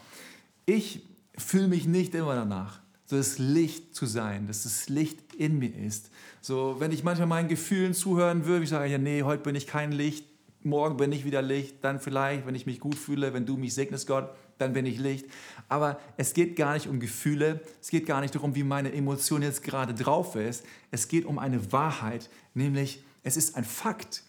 Ich 0.66 1.03
fühle 1.37 1.68
mich 1.68 1.87
nicht 1.87 2.14
immer 2.14 2.35
danach, 2.35 2.81
so 3.09 3.16
das 3.16 3.38
Licht 3.38 3.94
zu 3.94 4.05
sein, 4.05 4.47
dass 4.47 4.64
das 4.64 4.90
Licht 4.90 5.35
in 5.35 5.59
mir 5.59 5.75
ist. 5.75 6.11
So, 6.42 6.77
wenn 6.79 6.92
ich 6.92 7.05
manchmal 7.05 7.27
meinen 7.27 7.49
Gefühlen 7.49 7.94
zuhören 7.94 8.44
würde, 8.44 8.64
ich 8.64 8.71
sage, 8.71 8.90
ja, 8.90 8.99
nee, 8.99 9.23
heute 9.23 9.42
bin 9.42 9.55
ich 9.55 9.66
kein 9.66 9.92
Licht, 9.92 10.27
morgen 10.62 10.99
bin 10.99 11.11
ich 11.11 11.25
wieder 11.25 11.40
Licht, 11.40 11.77
dann 11.83 12.01
vielleicht, 12.01 12.47
wenn 12.47 12.55
ich 12.55 12.66
mich 12.66 12.81
gut 12.81 12.97
fühle, 12.97 13.33
wenn 13.33 13.47
du 13.47 13.57
mich 13.57 13.73
segnest, 13.73 14.07
Gott, 14.07 14.29
dann 14.59 14.75
bin 14.75 14.85
ich 14.85 14.99
Licht. 14.99 15.25
Aber 15.71 15.99
es 16.18 16.35
geht 16.35 16.55
gar 16.55 16.75
nicht 16.75 16.87
um 16.87 17.01
Gefühle, 17.01 17.62
es 17.81 17.88
geht 17.88 18.05
gar 18.05 18.21
nicht 18.21 18.35
darum, 18.35 18.55
wie 18.55 18.62
meine 18.62 18.92
Emotion 18.92 19.40
jetzt 19.40 19.62
gerade 19.62 19.94
drauf 19.94 20.37
ist. 20.37 20.64
Es 20.90 21.09
geht 21.09 21.25
um 21.25 21.38
eine 21.38 21.73
Wahrheit, 21.73 22.29
nämlich 22.53 23.03
es 23.23 23.38
ist 23.38 23.57
ein 23.57 23.64
Fakt. 23.64 24.23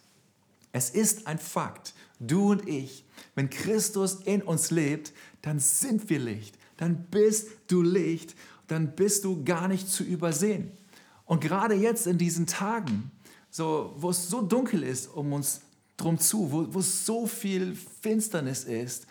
Es 0.72 0.90
ist 0.90 1.28
ein 1.28 1.38
Fakt. 1.38 1.94
Du 2.22 2.52
und 2.52 2.70
ich, 2.70 3.04
wenn 3.36 3.50
Christus 3.50 4.22
in 4.24 4.42
uns 4.42 4.72
lebt, 4.72 5.12
dann 5.42 5.60
sind 5.60 6.10
wir 6.10 6.20
Licht 6.20 6.60
dann 6.80 7.08
bist 7.12 7.50
du 7.68 7.82
Licht, 7.82 8.36
dann 8.70 8.96
bist 8.96 9.26
du 9.26 9.44
gar 9.44 9.68
nicht 9.68 9.90
zu 9.90 10.04
übersehen. 10.04 10.72
Und 11.26 11.42
gerade 11.42 11.76
jetzt 11.76 12.08
in 12.08 12.18
diesen 12.18 12.48
Tagen, 12.48 13.12
so, 13.52 13.94
wo 13.98 14.12
es 14.12 14.30
so 14.30 14.42
dunkel 14.42 14.84
ist 14.84 15.08
um 15.08 15.34
uns 15.34 15.62
drum 15.98 16.18
zu, 16.18 16.52
wo, 16.52 16.74
wo 16.74 16.82
so 16.82 17.28
viel 17.28 17.76
Finsternis 18.02 18.64
ist, 18.64 19.06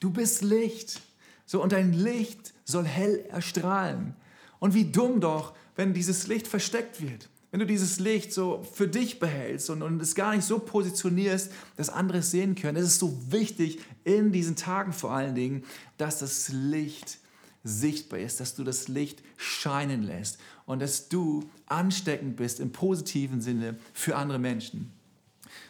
du 0.00 0.10
bist 0.10 0.42
Licht. 0.42 1.00
So, 1.46 1.62
und 1.62 1.72
dein 1.72 1.92
Licht 1.92 2.52
soll 2.64 2.84
hell 2.84 3.24
erstrahlen. 3.28 4.14
Und 4.58 4.74
wie 4.74 4.84
dumm 4.84 5.20
doch, 5.20 5.54
wenn 5.76 5.94
dieses 5.94 6.26
Licht 6.26 6.46
versteckt 6.46 7.00
wird. 7.00 7.28
Wenn 7.50 7.60
du 7.60 7.66
dieses 7.66 8.00
Licht 8.00 8.32
so 8.32 8.66
für 8.72 8.88
dich 8.88 9.20
behältst 9.20 9.70
und, 9.70 9.82
und 9.82 10.02
es 10.02 10.16
gar 10.16 10.34
nicht 10.34 10.44
so 10.44 10.58
positionierst, 10.58 11.52
dass 11.76 11.88
andere 11.88 12.18
es 12.18 12.32
sehen 12.32 12.56
können. 12.56 12.76
Es 12.76 12.86
ist 12.86 12.98
so 12.98 13.16
wichtig 13.30 13.78
in 14.02 14.32
diesen 14.32 14.56
Tagen 14.56 14.92
vor 14.92 15.12
allen 15.12 15.36
Dingen, 15.36 15.64
dass 15.96 16.18
das 16.18 16.48
Licht 16.48 17.18
sichtbar 17.64 18.20
ist, 18.20 18.40
dass 18.40 18.54
du 18.54 18.62
das 18.62 18.88
Licht 18.88 19.22
scheinen 19.36 20.02
lässt 20.02 20.38
und 20.66 20.80
dass 20.80 21.08
du 21.08 21.48
ansteckend 21.66 22.36
bist 22.36 22.60
im 22.60 22.70
positiven 22.70 23.40
Sinne 23.40 23.76
für 23.94 24.16
andere 24.16 24.38
Menschen. 24.38 24.92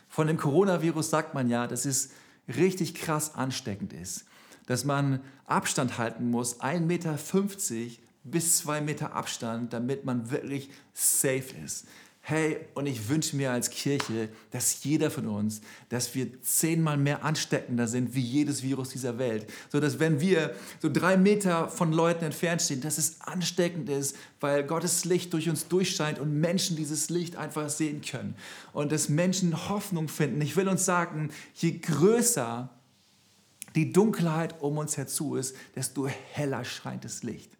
Von 0.09 0.27
dem 0.27 0.37
Coronavirus 0.37 1.11
sagt 1.11 1.35
man 1.35 1.49
ja, 1.49 1.67
dass 1.67 1.85
es 1.85 2.11
richtig 2.49 2.95
krass 2.95 3.35
ansteckend 3.35 3.93
ist, 3.93 4.25
dass 4.67 4.85
man 4.85 5.21
Abstand 5.47 5.97
halten 5.99 6.31
muss, 6.31 6.61
1,50 6.61 6.81
Meter 6.81 7.19
bis 8.25 8.59
zwei 8.59 8.81
Meter 8.81 9.13
Abstand, 9.13 9.73
damit 9.73 10.05
man 10.05 10.31
wirklich 10.31 10.71
safe 10.95 11.55
ist. 11.65 11.87
Hey, 12.27 12.57
und 12.73 12.87
ich 12.87 13.11
wünsche 13.11 13.37
mir 13.37 13.51
als 13.51 13.69
Kirche, 13.69 14.31
dass 14.51 14.83
jeder 14.83 15.11
von 15.11 15.27
uns, 15.27 15.61
dass 15.91 16.15
wir 16.15 16.41
zehnmal 16.41 16.97
mehr 16.97 17.23
ansteckender 17.23 17.87
sind 17.87 18.15
wie 18.15 18.23
jedes 18.23 18.63
Virus 18.63 18.89
dieser 18.89 19.19
Welt. 19.19 19.47
So 19.71 19.79
dass 19.79 19.99
wenn 19.99 20.23
wir 20.23 20.55
so 20.81 20.89
drei 20.91 21.19
Meter 21.19 21.69
von 21.69 21.93
Leuten 21.93 22.25
entfernt 22.25 22.63
stehen, 22.63 22.81
dass 22.81 22.97
es 22.97 23.21
ansteckend 23.21 23.91
ist, 23.91 24.17
weil 24.41 24.65
Gottes 24.65 25.05
Licht 25.05 25.35
durch 25.35 25.51
uns 25.51 25.69
durchscheint 25.69 26.19
und 26.19 26.41
Menschen 26.41 26.79
dieses 26.79 27.11
Licht 27.11 27.37
einfach 27.37 27.69
sehen 27.69 28.01
können. 28.01 28.37
Und 28.73 28.91
dass 28.91 29.11
Menschen 29.11 29.69
Hoffnung 29.69 30.09
finden. 30.09 30.41
Ich 30.41 30.57
will 30.57 30.67
uns 30.67 30.87
sagen, 30.87 31.29
je 31.57 31.73
größer 31.73 32.71
die 33.75 33.93
Dunkelheit 33.93 34.63
um 34.63 34.79
uns 34.79 34.97
herzu 34.97 35.37
ist, 35.37 35.55
desto 35.77 36.07
heller 36.07 36.65
scheint 36.65 37.05
das 37.05 37.23
Licht 37.23 37.51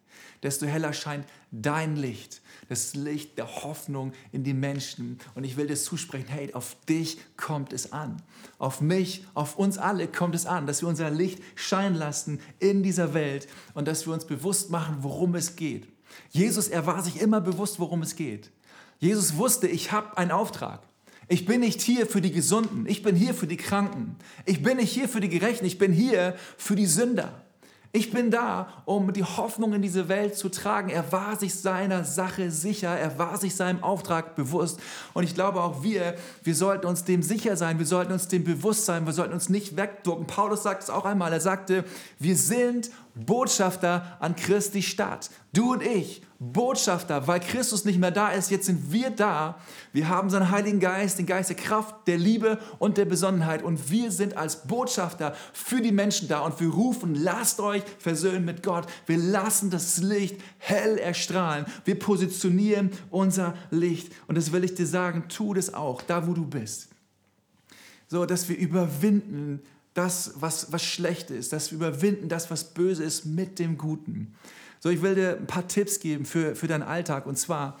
desto 0.45 0.65
heller 0.65 0.93
scheint 0.93 1.25
dein 1.51 1.95
Licht, 1.95 2.41
das 2.69 2.93
Licht 2.95 3.37
der 3.37 3.63
Hoffnung 3.63 4.13
in 4.31 4.43
die 4.43 4.53
Menschen. 4.53 5.19
Und 5.33 5.43
ich 5.43 5.57
will 5.57 5.67
dir 5.67 5.75
zusprechen, 5.75 6.27
hey, 6.27 6.53
auf 6.53 6.77
dich 6.87 7.17
kommt 7.35 7.73
es 7.73 7.91
an. 7.91 8.21
Auf 8.57 8.79
mich, 8.79 9.25
auf 9.33 9.57
uns 9.57 9.77
alle 9.77 10.07
kommt 10.07 10.35
es 10.35 10.45
an, 10.45 10.67
dass 10.67 10.81
wir 10.81 10.87
unser 10.87 11.09
Licht 11.09 11.41
scheinen 11.55 11.95
lassen 11.95 12.39
in 12.59 12.83
dieser 12.83 13.13
Welt 13.13 13.47
und 13.73 13.87
dass 13.87 14.05
wir 14.05 14.13
uns 14.13 14.25
bewusst 14.25 14.69
machen, 14.69 14.97
worum 15.01 15.35
es 15.35 15.55
geht. 15.55 15.87
Jesus, 16.29 16.67
er 16.67 16.85
war 16.85 17.01
sich 17.01 17.19
immer 17.19 17.41
bewusst, 17.41 17.79
worum 17.79 18.01
es 18.01 18.15
geht. 18.15 18.51
Jesus 18.99 19.35
wusste, 19.35 19.67
ich 19.67 19.91
habe 19.91 20.17
einen 20.17 20.31
Auftrag. 20.31 20.83
Ich 21.27 21.45
bin 21.45 21.61
nicht 21.61 21.81
hier 21.81 22.05
für 22.05 22.21
die 22.21 22.31
Gesunden, 22.31 22.85
ich 22.87 23.01
bin 23.01 23.15
hier 23.15 23.33
für 23.33 23.47
die 23.47 23.57
Kranken. 23.57 24.15
Ich 24.45 24.61
bin 24.61 24.77
nicht 24.77 24.91
hier 24.91 25.09
für 25.09 25.21
die 25.21 25.29
Gerechten, 25.29 25.65
ich 25.65 25.79
bin 25.79 25.91
hier 25.91 26.35
für 26.57 26.75
die 26.75 26.85
Sünder. 26.85 27.44
Ich 27.95 28.11
bin 28.11 28.29
da, 28.29 28.67
um 28.83 29.13
die 29.13 29.23
Hoffnung 29.23 29.71
in 29.71 29.81
diese 29.81 30.09
Welt 30.09 30.35
zu 30.35 30.49
tragen. 30.49 30.89
Er 30.89 31.13
war 31.13 31.37
sich 31.37 31.55
seiner 31.55 32.03
Sache 32.03 32.51
sicher, 32.51 32.89
er 32.89 33.17
war 33.17 33.37
sich 33.37 33.55
seinem 33.55 33.81
Auftrag 33.83 34.35
bewusst. 34.35 34.81
Und 35.13 35.23
ich 35.23 35.33
glaube 35.33 35.61
auch 35.61 35.81
wir, 35.81 36.15
wir 36.43 36.55
sollten 36.55 36.87
uns 36.87 37.05
dem 37.05 37.23
sicher 37.23 37.55
sein, 37.55 37.79
wir 37.79 37.85
sollten 37.85 38.11
uns 38.11 38.27
dem 38.27 38.43
bewusst 38.43 38.83
sein, 38.83 39.05
wir 39.05 39.13
sollten 39.13 39.31
uns 39.31 39.47
nicht 39.47 39.77
wegducken. 39.77 40.27
Paulus 40.27 40.63
sagt 40.63 40.83
es 40.83 40.89
auch 40.89 41.05
einmal, 41.05 41.31
er 41.31 41.39
sagte, 41.39 41.85
wir 42.19 42.35
sind 42.35 42.91
Botschafter 43.15 44.17
an 44.19 44.35
Christi 44.35 44.81
Stadt. 44.81 45.29
Du 45.53 45.71
und 45.71 45.81
ich, 45.81 46.21
Botschafter, 46.37 47.27
weil 47.27 47.39
Christus 47.39 47.85
nicht 47.85 47.97
mehr 47.97 48.11
da 48.11 48.29
ist, 48.31 48.51
jetzt 48.51 48.65
sind 48.65 48.91
wir 48.91 49.09
da. 49.09 49.57
Wir 49.93 50.09
haben 50.09 50.29
seinen 50.29 50.51
Heiligen 50.51 50.81
Geist, 50.81 51.17
den 51.17 51.25
Geist 51.25 51.49
der 51.49 51.55
Kraft, 51.55 51.95
der 52.07 52.17
Liebe 52.17 52.59
und 52.77 52.97
der 52.97 53.05
Besonnenheit. 53.05 53.63
Und 53.63 53.89
wir 53.89 54.11
sind 54.11 54.35
als 54.35 54.67
Botschafter 54.67 55.33
für 55.53 55.79
die 55.79 55.93
Menschen 55.93 56.27
da. 56.27 56.41
Und 56.41 56.59
wir 56.59 56.67
rufen, 56.67 57.15
lasst 57.15 57.61
euch 57.61 57.83
versöhnen 57.99 58.43
mit 58.43 58.63
Gott. 58.63 58.85
Wir 59.05 59.17
lassen 59.17 59.69
das 59.69 59.97
Licht 59.99 60.35
hell 60.57 60.97
erstrahlen. 60.97 61.65
Wir 61.85 61.97
positionieren 61.97 62.91
unser 63.11 63.53
Licht. 63.71 64.11
Und 64.27 64.37
das 64.37 64.51
will 64.51 64.65
ich 64.65 64.75
dir 64.75 64.87
sagen, 64.87 65.25
tu 65.29 65.53
das 65.53 65.73
auch, 65.73 66.01
da 66.01 66.27
wo 66.27 66.33
du 66.33 66.45
bist. 66.45 66.89
So, 68.07 68.25
dass 68.25 68.49
wir 68.49 68.57
überwinden 68.57 69.61
das, 69.95 70.33
was, 70.35 70.71
was 70.71 70.83
schlecht 70.83 71.31
ist, 71.31 71.53
dass 71.53 71.71
wir 71.71 71.77
überwinden 71.77 72.29
das, 72.29 72.51
was 72.51 72.73
böse 72.73 73.03
ist, 73.03 73.25
mit 73.25 73.57
dem 73.57 73.77
Guten. 73.77 74.35
So, 74.81 74.89
ich 74.89 75.01
will 75.01 75.15
dir 75.15 75.37
ein 75.37 75.47
paar 75.47 75.67
Tipps 75.67 75.99
geben 75.99 76.25
für, 76.25 76.55
für 76.55 76.67
deinen 76.67 76.83
Alltag. 76.83 77.25
Und 77.25 77.37
zwar, 77.37 77.79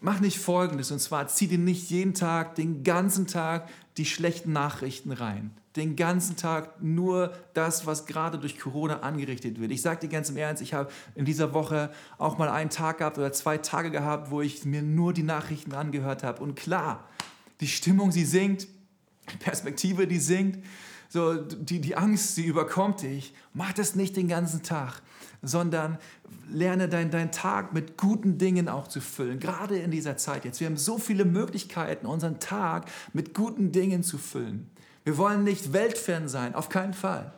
mach 0.00 0.20
nicht 0.20 0.38
Folgendes. 0.38 0.90
Und 0.90 0.98
zwar, 0.98 1.28
zieh 1.28 1.46
dir 1.46 1.58
nicht 1.58 1.88
jeden 1.88 2.14
Tag, 2.14 2.56
den 2.56 2.82
ganzen 2.82 3.28
Tag 3.28 3.68
die 3.96 4.04
schlechten 4.04 4.52
Nachrichten 4.52 5.12
rein. 5.12 5.52
Den 5.76 5.94
ganzen 5.94 6.36
Tag 6.36 6.82
nur 6.82 7.32
das, 7.54 7.86
was 7.86 8.06
gerade 8.06 8.38
durch 8.38 8.58
Corona 8.58 9.00
angerichtet 9.00 9.60
wird. 9.60 9.70
Ich 9.70 9.82
sage 9.82 10.00
dir 10.00 10.08
ganz 10.08 10.28
im 10.28 10.36
Ernst, 10.36 10.62
ich 10.62 10.74
habe 10.74 10.90
in 11.14 11.24
dieser 11.24 11.54
Woche 11.54 11.90
auch 12.18 12.38
mal 12.38 12.48
einen 12.48 12.70
Tag 12.70 12.98
gehabt 12.98 13.18
oder 13.18 13.32
zwei 13.32 13.58
Tage 13.58 13.92
gehabt, 13.92 14.32
wo 14.32 14.42
ich 14.42 14.64
mir 14.64 14.82
nur 14.82 15.12
die 15.12 15.22
Nachrichten 15.22 15.74
angehört 15.74 16.24
habe. 16.24 16.42
Und 16.42 16.56
klar, 16.56 17.08
die 17.60 17.68
Stimmung, 17.68 18.10
sie 18.10 18.24
sinkt, 18.24 18.66
die 19.32 19.36
Perspektive, 19.36 20.08
die 20.08 20.18
sinkt 20.18 20.58
so 21.08 21.34
die, 21.34 21.80
die 21.80 21.96
Angst, 21.96 22.34
sie 22.34 22.46
überkommt 22.46 23.02
dich. 23.02 23.34
Mach 23.54 23.72
das 23.72 23.94
nicht 23.94 24.16
den 24.16 24.28
ganzen 24.28 24.62
Tag, 24.62 25.02
sondern 25.42 25.98
lerne 26.48 26.88
deinen 26.88 27.10
dein 27.10 27.32
Tag 27.32 27.72
mit 27.72 27.96
guten 27.96 28.38
Dingen 28.38 28.68
auch 28.68 28.88
zu 28.88 29.00
füllen. 29.00 29.40
Gerade 29.40 29.78
in 29.78 29.90
dieser 29.90 30.16
Zeit 30.16 30.44
jetzt. 30.44 30.60
Wir 30.60 30.66
haben 30.66 30.76
so 30.76 30.98
viele 30.98 31.24
Möglichkeiten, 31.24 32.06
unseren 32.06 32.40
Tag 32.40 32.90
mit 33.12 33.34
guten 33.34 33.72
Dingen 33.72 34.02
zu 34.02 34.18
füllen. 34.18 34.70
Wir 35.04 35.16
wollen 35.18 35.44
nicht 35.44 35.72
weltfern 35.72 36.28
sein, 36.28 36.54
auf 36.54 36.68
keinen 36.68 36.94
Fall. 36.94 37.32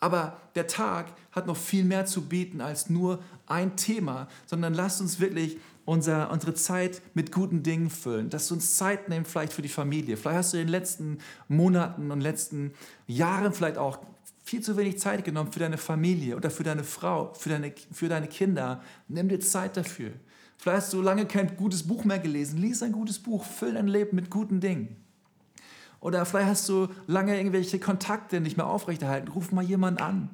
Aber 0.00 0.38
der 0.54 0.66
Tag 0.66 1.12
hat 1.30 1.46
noch 1.46 1.56
viel 1.56 1.84
mehr 1.84 2.06
zu 2.06 2.22
bieten 2.22 2.60
als 2.60 2.88
nur 2.88 3.22
ein 3.46 3.76
Thema, 3.76 4.28
sondern 4.46 4.74
lasst 4.74 5.00
uns 5.00 5.20
wirklich 5.20 5.58
unser, 5.84 6.30
unsere 6.30 6.54
Zeit 6.54 7.02
mit 7.14 7.32
guten 7.32 7.62
Dingen 7.62 7.90
füllen, 7.90 8.30
dass 8.30 8.48
du 8.48 8.54
uns 8.54 8.76
Zeit 8.76 9.08
nehmen 9.08 9.24
vielleicht 9.24 9.52
für 9.52 9.62
die 9.62 9.68
Familie. 9.68 10.16
Vielleicht 10.16 10.38
hast 10.38 10.52
du 10.54 10.56
in 10.58 10.66
den 10.66 10.70
letzten 10.70 11.18
Monaten 11.48 12.10
und 12.10 12.20
letzten 12.20 12.72
Jahren 13.06 13.52
vielleicht 13.52 13.76
auch 13.76 13.98
viel 14.42 14.62
zu 14.62 14.76
wenig 14.76 14.98
Zeit 14.98 15.24
genommen 15.24 15.52
für 15.52 15.60
deine 15.60 15.78
Familie 15.78 16.36
oder 16.36 16.50
für 16.50 16.62
deine 16.62 16.84
Frau, 16.84 17.34
für 17.34 17.50
deine, 17.50 17.72
für 17.92 18.08
deine 18.08 18.26
Kinder. 18.26 18.82
Nimm 19.08 19.28
dir 19.28 19.40
Zeit 19.40 19.76
dafür. 19.76 20.12
Vielleicht 20.56 20.78
hast 20.78 20.92
du 20.92 21.02
lange 21.02 21.26
kein 21.26 21.56
gutes 21.56 21.86
Buch 21.86 22.04
mehr 22.04 22.18
gelesen. 22.18 22.58
Lies 22.58 22.82
ein 22.82 22.92
gutes 22.92 23.18
Buch, 23.18 23.44
füll 23.44 23.74
dein 23.74 23.88
Leben 23.88 24.16
mit 24.16 24.30
guten 24.30 24.60
Dingen. 24.60 24.96
Oder 26.00 26.24
vielleicht 26.24 26.48
hast 26.48 26.68
du 26.68 26.88
lange 27.06 27.36
irgendwelche 27.36 27.78
Kontakte 27.78 28.40
nicht 28.40 28.56
mehr 28.56 28.66
aufrechterhalten. 28.66 29.28
Ruf 29.28 29.52
mal 29.52 29.64
jemanden 29.64 30.02
an. 30.02 30.30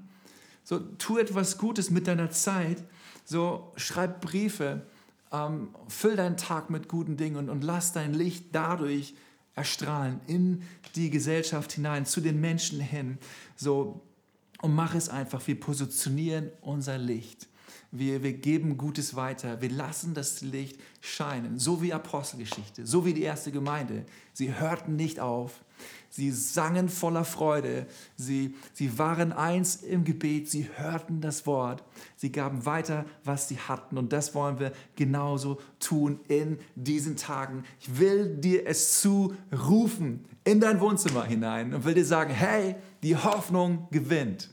So, 0.63 0.79
tu 0.79 1.19
etwas 1.19 1.59
Gutes 1.59 1.91
mit 1.91 2.07
deiner 2.07 2.31
Zeit. 2.31 2.85
So, 3.25 3.73
schreib 3.77 4.21
Briefe 4.21 4.87
ähm, 5.33 5.69
füll 5.89 6.17
deinen 6.17 6.37
Tag 6.37 6.71
mit 6.71 6.89
guten 6.89 7.17
Dingen 7.17 7.37
und, 7.37 7.49
und 7.49 7.65
lass 7.65 7.93
dein 7.93 8.15
Licht 8.15 8.47
dadurch 8.53 9.15
erstrahlen 9.55 10.21
in 10.27 10.63
die 10.95 11.11
Gesellschaft 11.11 11.73
hinein, 11.73 12.07
zu 12.07 12.21
den 12.21 12.41
Menschen 12.41 12.81
hin. 12.81 13.19
So, 13.57 14.03
und 14.63 14.75
mach 14.75 14.95
es 14.95 15.09
einfach. 15.09 15.47
Wir 15.47 15.59
positionieren 15.59 16.51
unser 16.61 16.99
Licht. 16.99 17.49
Wir, 17.91 18.23
wir 18.23 18.33
geben 18.35 18.77
Gutes 18.77 19.17
weiter. 19.17 19.61
Wir 19.61 19.71
lassen 19.71 20.15
das 20.15 20.43
Licht 20.43 20.81
scheinen. 21.01 21.59
So 21.59 21.83
wie 21.83 21.93
Apostelgeschichte, 21.93 22.87
so 22.87 23.05
wie 23.05 23.15
die 23.15 23.23
erste 23.23 23.53
Gemeinde. 23.53 24.05
Sie 24.33 24.55
hörten 24.55 24.97
nicht 24.97 25.21
auf. 25.21 25.65
Sie 26.09 26.31
sangen 26.31 26.89
voller 26.89 27.25
Freude. 27.25 27.87
Sie, 28.17 28.55
sie 28.73 28.99
waren 28.99 29.33
eins 29.33 29.77
im 29.77 30.05
Gebet. 30.05 30.51
Sie 30.51 30.69
hörten 30.77 31.21
das 31.21 31.47
Wort. 31.47 31.85
Sie 32.17 32.33
gaben 32.33 32.65
weiter, 32.65 33.05
was 33.25 33.49
sie 33.49 33.59
hatten. 33.59 33.99
Und 33.99 34.13
das 34.13 34.35
wollen 34.35 34.59
wir 34.59 34.73
genauso 34.95 35.61
tun 35.79 36.21
in 36.29 36.59
diesen 36.75 37.17
Tagen. 37.17 37.65
Ich 37.81 37.99
will 37.99 38.37
dir 38.37 38.67
es 38.67 39.01
zurufen 39.01 40.25
in 40.45 40.61
dein 40.61 40.81
Wohnzimmer 40.81 41.25
hinein 41.25 41.75
und 41.75 41.85
will 41.85 41.95
dir 41.95 42.07
sagen, 42.07 42.33
hey, 42.33 42.77
die 43.03 43.17
Hoffnung 43.17 43.89
gewinnt. 43.91 44.51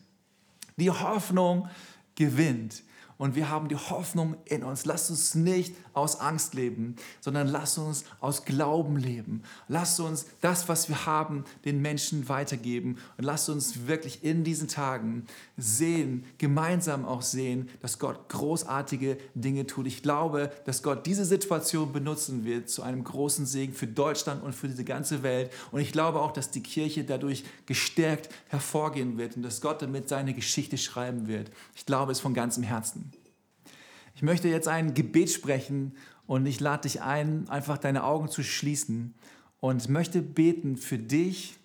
Die 0.76 0.89
Hoffnung 0.91 1.69
gewinnt. 2.15 2.84
Und 3.17 3.36
wir 3.36 3.49
haben 3.49 3.67
die 3.67 3.76
Hoffnung 3.76 4.36
in 4.45 4.63
uns. 4.63 4.86
Lass 4.86 5.10
uns 5.10 5.36
nicht 5.36 5.76
aus 5.93 6.19
Angst 6.19 6.53
leben, 6.53 6.95
sondern 7.21 7.47
lass 7.47 7.77
uns 7.77 8.03
aus 8.19 8.45
Glauben 8.45 8.97
leben. 8.97 9.43
Lass 9.67 9.99
uns 9.99 10.25
das, 10.41 10.67
was 10.69 10.89
wir 10.89 11.06
haben, 11.06 11.45
den 11.65 11.82
Menschen 11.82 12.29
weitergeben. 12.29 12.97
Und 13.17 13.23
lass 13.23 13.49
uns 13.49 13.88
wirklich 13.88 14.23
in 14.23 14.43
diesen 14.43 14.67
Tagen 14.67 15.25
sehen, 15.58 16.25
gemeinsam 16.38 17.06
auch 17.06 17.21
sehen, 17.21 17.69
dass 17.82 17.99
Gott 17.99 18.29
großartige 18.29 19.17
Dinge 19.36 19.67
tut. 19.67 19.88
Ich 19.88 20.01
glaube, 20.01 20.51
dass 20.65 20.84
Gott 20.84 21.06
diese 21.06 21.25
Situation 21.25 21.93
benutzen 21.93 22.45
wird 22.45 22.69
zu 22.69 22.82
einem 22.82 23.03
großen 23.03 23.45
Segen 23.45 23.73
für 23.73 23.88
Deutschland 23.88 24.43
und 24.43 24.53
für 24.53 24.67
diese 24.67 24.84
ganze 24.84 25.23
Welt. 25.23 25.51
Und 25.71 25.82
ich 25.82 25.91
glaube 25.91 26.21
auch, 26.21 26.32
dass 26.32 26.51
die 26.51 26.63
Kirche 26.63 27.03
dadurch 27.03 27.43
gestärkt 27.65 28.29
hervorgehen 28.47 29.17
wird 29.17 29.36
und 29.36 29.43
dass 29.43 29.62
Gott 29.62 29.82
damit 29.82 30.10
seine 30.10 30.34
Geschichte 30.34 30.77
schreiben 30.77 31.27
wird. 31.27 31.51
Ich 31.75 31.86
glaube 31.86 32.12
es 32.12 32.19
von 32.19 32.34
ganzem 32.34 32.63
Herzen. 32.63 33.12
Ich 34.15 34.21
möchte 34.21 34.47
jetzt 34.47 34.67
ein 34.67 34.93
Gebet 34.93 35.30
sprechen 35.30 35.95
und 36.28 36.45
ich 36.45 36.60
lade 36.60 36.84
dich 36.84 37.02
ein, 37.02 37.49
einfach 37.49 37.78
deine 37.78 38.04
Augen 38.04 38.30
zu 38.30 38.43
schließen 38.43 39.13
und 39.60 39.89
möchte 39.89 40.21
beten 40.21 40.78
für 40.78 40.97
dich, 40.97 41.58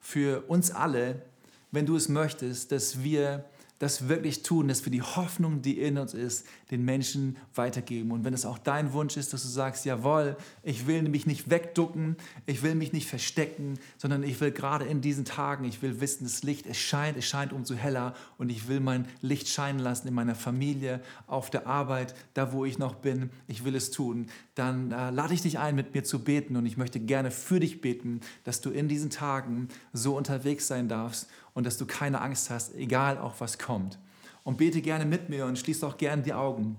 für 0.00 0.42
uns 0.48 0.70
alle, 0.70 1.22
wenn 1.70 1.86
du 1.86 1.96
es 1.96 2.08
möchtest, 2.08 2.72
dass 2.72 3.02
wir 3.02 3.44
das 3.82 4.08
wirklich 4.08 4.44
tun, 4.44 4.68
dass 4.68 4.84
wir 4.84 4.92
die 4.92 5.02
Hoffnung, 5.02 5.60
die 5.60 5.80
in 5.80 5.98
uns 5.98 6.14
ist, 6.14 6.46
den 6.70 6.84
Menschen 6.84 7.36
weitergeben. 7.52 8.12
Und 8.12 8.24
wenn 8.24 8.32
es 8.32 8.46
auch 8.46 8.58
dein 8.58 8.92
Wunsch 8.92 9.16
ist, 9.16 9.32
dass 9.32 9.42
du 9.42 9.48
sagst, 9.48 9.84
jawohl, 9.84 10.36
ich 10.62 10.86
will 10.86 11.02
mich 11.02 11.26
nicht 11.26 11.50
wegducken, 11.50 12.14
ich 12.46 12.62
will 12.62 12.76
mich 12.76 12.92
nicht 12.92 13.08
verstecken, 13.08 13.80
sondern 13.98 14.22
ich 14.22 14.40
will 14.40 14.52
gerade 14.52 14.84
in 14.84 15.00
diesen 15.00 15.24
Tagen, 15.24 15.64
ich 15.64 15.82
will 15.82 16.00
wissen, 16.00 16.22
das 16.22 16.44
Licht, 16.44 16.66
es 16.66 16.78
scheint, 16.78 17.16
es 17.16 17.24
scheint 17.24 17.52
umso 17.52 17.74
heller 17.74 18.14
und 18.38 18.50
ich 18.50 18.68
will 18.68 18.78
mein 18.78 19.08
Licht 19.20 19.48
scheinen 19.48 19.80
lassen 19.80 20.06
in 20.06 20.14
meiner 20.14 20.36
Familie, 20.36 21.00
auf 21.26 21.50
der 21.50 21.66
Arbeit, 21.66 22.14
da 22.34 22.52
wo 22.52 22.64
ich 22.64 22.78
noch 22.78 22.94
bin, 22.94 23.30
ich 23.48 23.64
will 23.64 23.74
es 23.74 23.90
tun, 23.90 24.28
dann 24.54 24.92
äh, 24.92 25.10
lade 25.10 25.34
ich 25.34 25.42
dich 25.42 25.58
ein, 25.58 25.74
mit 25.74 25.92
mir 25.92 26.04
zu 26.04 26.22
beten 26.22 26.54
und 26.54 26.66
ich 26.66 26.76
möchte 26.76 27.00
gerne 27.00 27.32
für 27.32 27.58
dich 27.58 27.80
beten, 27.80 28.20
dass 28.44 28.60
du 28.60 28.70
in 28.70 28.86
diesen 28.86 29.10
Tagen 29.10 29.66
so 29.92 30.16
unterwegs 30.16 30.68
sein 30.68 30.88
darfst 30.88 31.28
und 31.54 31.64
dass 31.66 31.78
du 31.78 31.86
keine 31.86 32.20
Angst 32.20 32.50
hast, 32.50 32.74
egal 32.74 33.18
auch 33.18 33.34
was 33.38 33.58
kommt. 33.58 33.98
Und 34.44 34.58
bete 34.58 34.80
gerne 34.80 35.04
mit 35.04 35.28
mir 35.28 35.46
und 35.46 35.58
schließ 35.58 35.84
auch 35.84 35.96
gerne 35.96 36.22
die 36.22 36.32
Augen. 36.32 36.76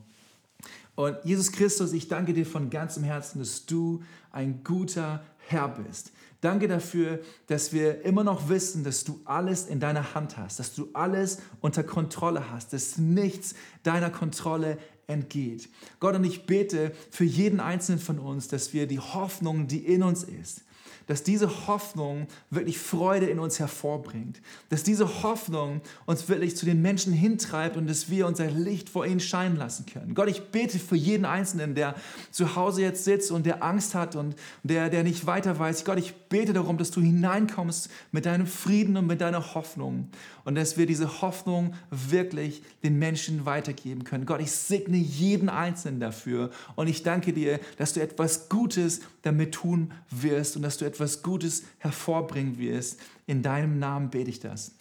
Und 0.95 1.17
Jesus 1.23 1.51
Christus, 1.51 1.93
ich 1.93 2.07
danke 2.07 2.33
dir 2.33 2.45
von 2.45 2.69
ganzem 2.69 3.03
Herzen, 3.03 3.39
dass 3.39 3.65
du 3.65 4.03
ein 4.31 4.63
guter 4.63 5.23
Herr 5.47 5.69
bist. 5.69 6.11
Danke 6.41 6.67
dafür, 6.67 7.19
dass 7.47 7.71
wir 7.71 8.03
immer 8.03 8.23
noch 8.23 8.49
wissen, 8.49 8.83
dass 8.83 9.05
du 9.05 9.21
alles 9.23 9.65
in 9.65 9.79
deiner 9.79 10.13
Hand 10.13 10.37
hast, 10.37 10.59
dass 10.59 10.75
du 10.75 10.89
alles 10.93 11.37
unter 11.61 11.83
Kontrolle 11.83 12.51
hast, 12.51 12.73
dass 12.73 12.97
nichts 12.97 13.55
deiner 13.83 14.09
Kontrolle 14.09 14.77
entgeht. 15.07 15.69
Gott, 16.01 16.15
und 16.15 16.25
ich 16.25 16.45
bete 16.45 16.91
für 17.11 17.23
jeden 17.23 17.61
einzelnen 17.61 17.99
von 17.99 18.19
uns, 18.19 18.49
dass 18.49 18.73
wir 18.73 18.87
die 18.87 18.99
Hoffnung, 18.99 19.67
die 19.67 19.85
in 19.85 20.03
uns 20.03 20.23
ist, 20.23 20.63
dass 21.07 21.23
diese 21.23 21.67
Hoffnung 21.67 22.27
wirklich 22.49 22.77
Freude 22.77 23.25
in 23.27 23.39
uns 23.39 23.59
hervorbringt, 23.59 24.41
dass 24.69 24.83
diese 24.83 25.23
Hoffnung 25.23 25.81
uns 26.05 26.27
wirklich 26.29 26.55
zu 26.55 26.65
den 26.65 26.81
Menschen 26.81 27.13
hintreibt 27.13 27.77
und 27.77 27.89
dass 27.89 28.09
wir 28.09 28.27
unser 28.27 28.49
Licht 28.49 28.89
vor 28.89 29.05
ihnen 29.05 29.19
scheinen 29.19 29.57
lassen 29.57 29.85
können. 29.85 30.15
Gott, 30.15 30.29
ich 30.29 30.41
bete 30.51 30.79
für 30.79 30.95
jeden 30.95 31.25
Einzelnen, 31.25 31.75
der 31.75 31.95
zu 32.31 32.55
Hause 32.55 32.81
jetzt 32.81 33.03
sitzt 33.03 33.31
und 33.31 33.45
der 33.45 33.63
Angst 33.63 33.95
hat 33.95 34.15
und 34.15 34.35
der, 34.63 34.89
der 34.89 35.03
nicht 35.03 35.25
weiter 35.25 35.57
weiß. 35.57 35.85
Gott, 35.85 35.97
ich 35.99 36.13
bete 36.29 36.53
darum, 36.53 36.77
dass 36.77 36.91
du 36.91 37.01
hineinkommst 37.01 37.89
mit 38.11 38.25
deinem 38.25 38.47
Frieden 38.47 38.97
und 38.97 39.07
mit 39.07 39.21
deiner 39.21 39.53
Hoffnung 39.53 40.09
und 40.45 40.55
dass 40.55 40.77
wir 40.77 40.85
diese 40.85 41.21
Hoffnung 41.21 41.73
wirklich 41.89 42.63
den 42.83 42.99
Menschen 42.99 43.45
weitergeben 43.45 44.03
können. 44.03 44.25
Gott, 44.25 44.41
ich 44.41 44.51
segne 44.51 44.97
jeden 44.97 45.49
Einzelnen 45.49 45.99
dafür 45.99 46.51
und 46.75 46.87
ich 46.87 47.03
danke 47.03 47.33
dir, 47.33 47.59
dass 47.77 47.93
du 47.93 48.01
etwas 48.01 48.49
Gutes 48.49 49.01
damit 49.21 49.53
tun 49.53 49.91
wirst 50.09 50.55
und 50.55 50.61
dass 50.61 50.77
du 50.77 50.85
etwas 50.85 51.23
Gutes 51.23 51.63
hervorbringen 51.79 52.57
wirst. 52.57 52.99
In 53.25 53.41
deinem 53.41 53.79
Namen 53.79 54.09
bete 54.09 54.29
ich 54.29 54.39
das. 54.39 54.73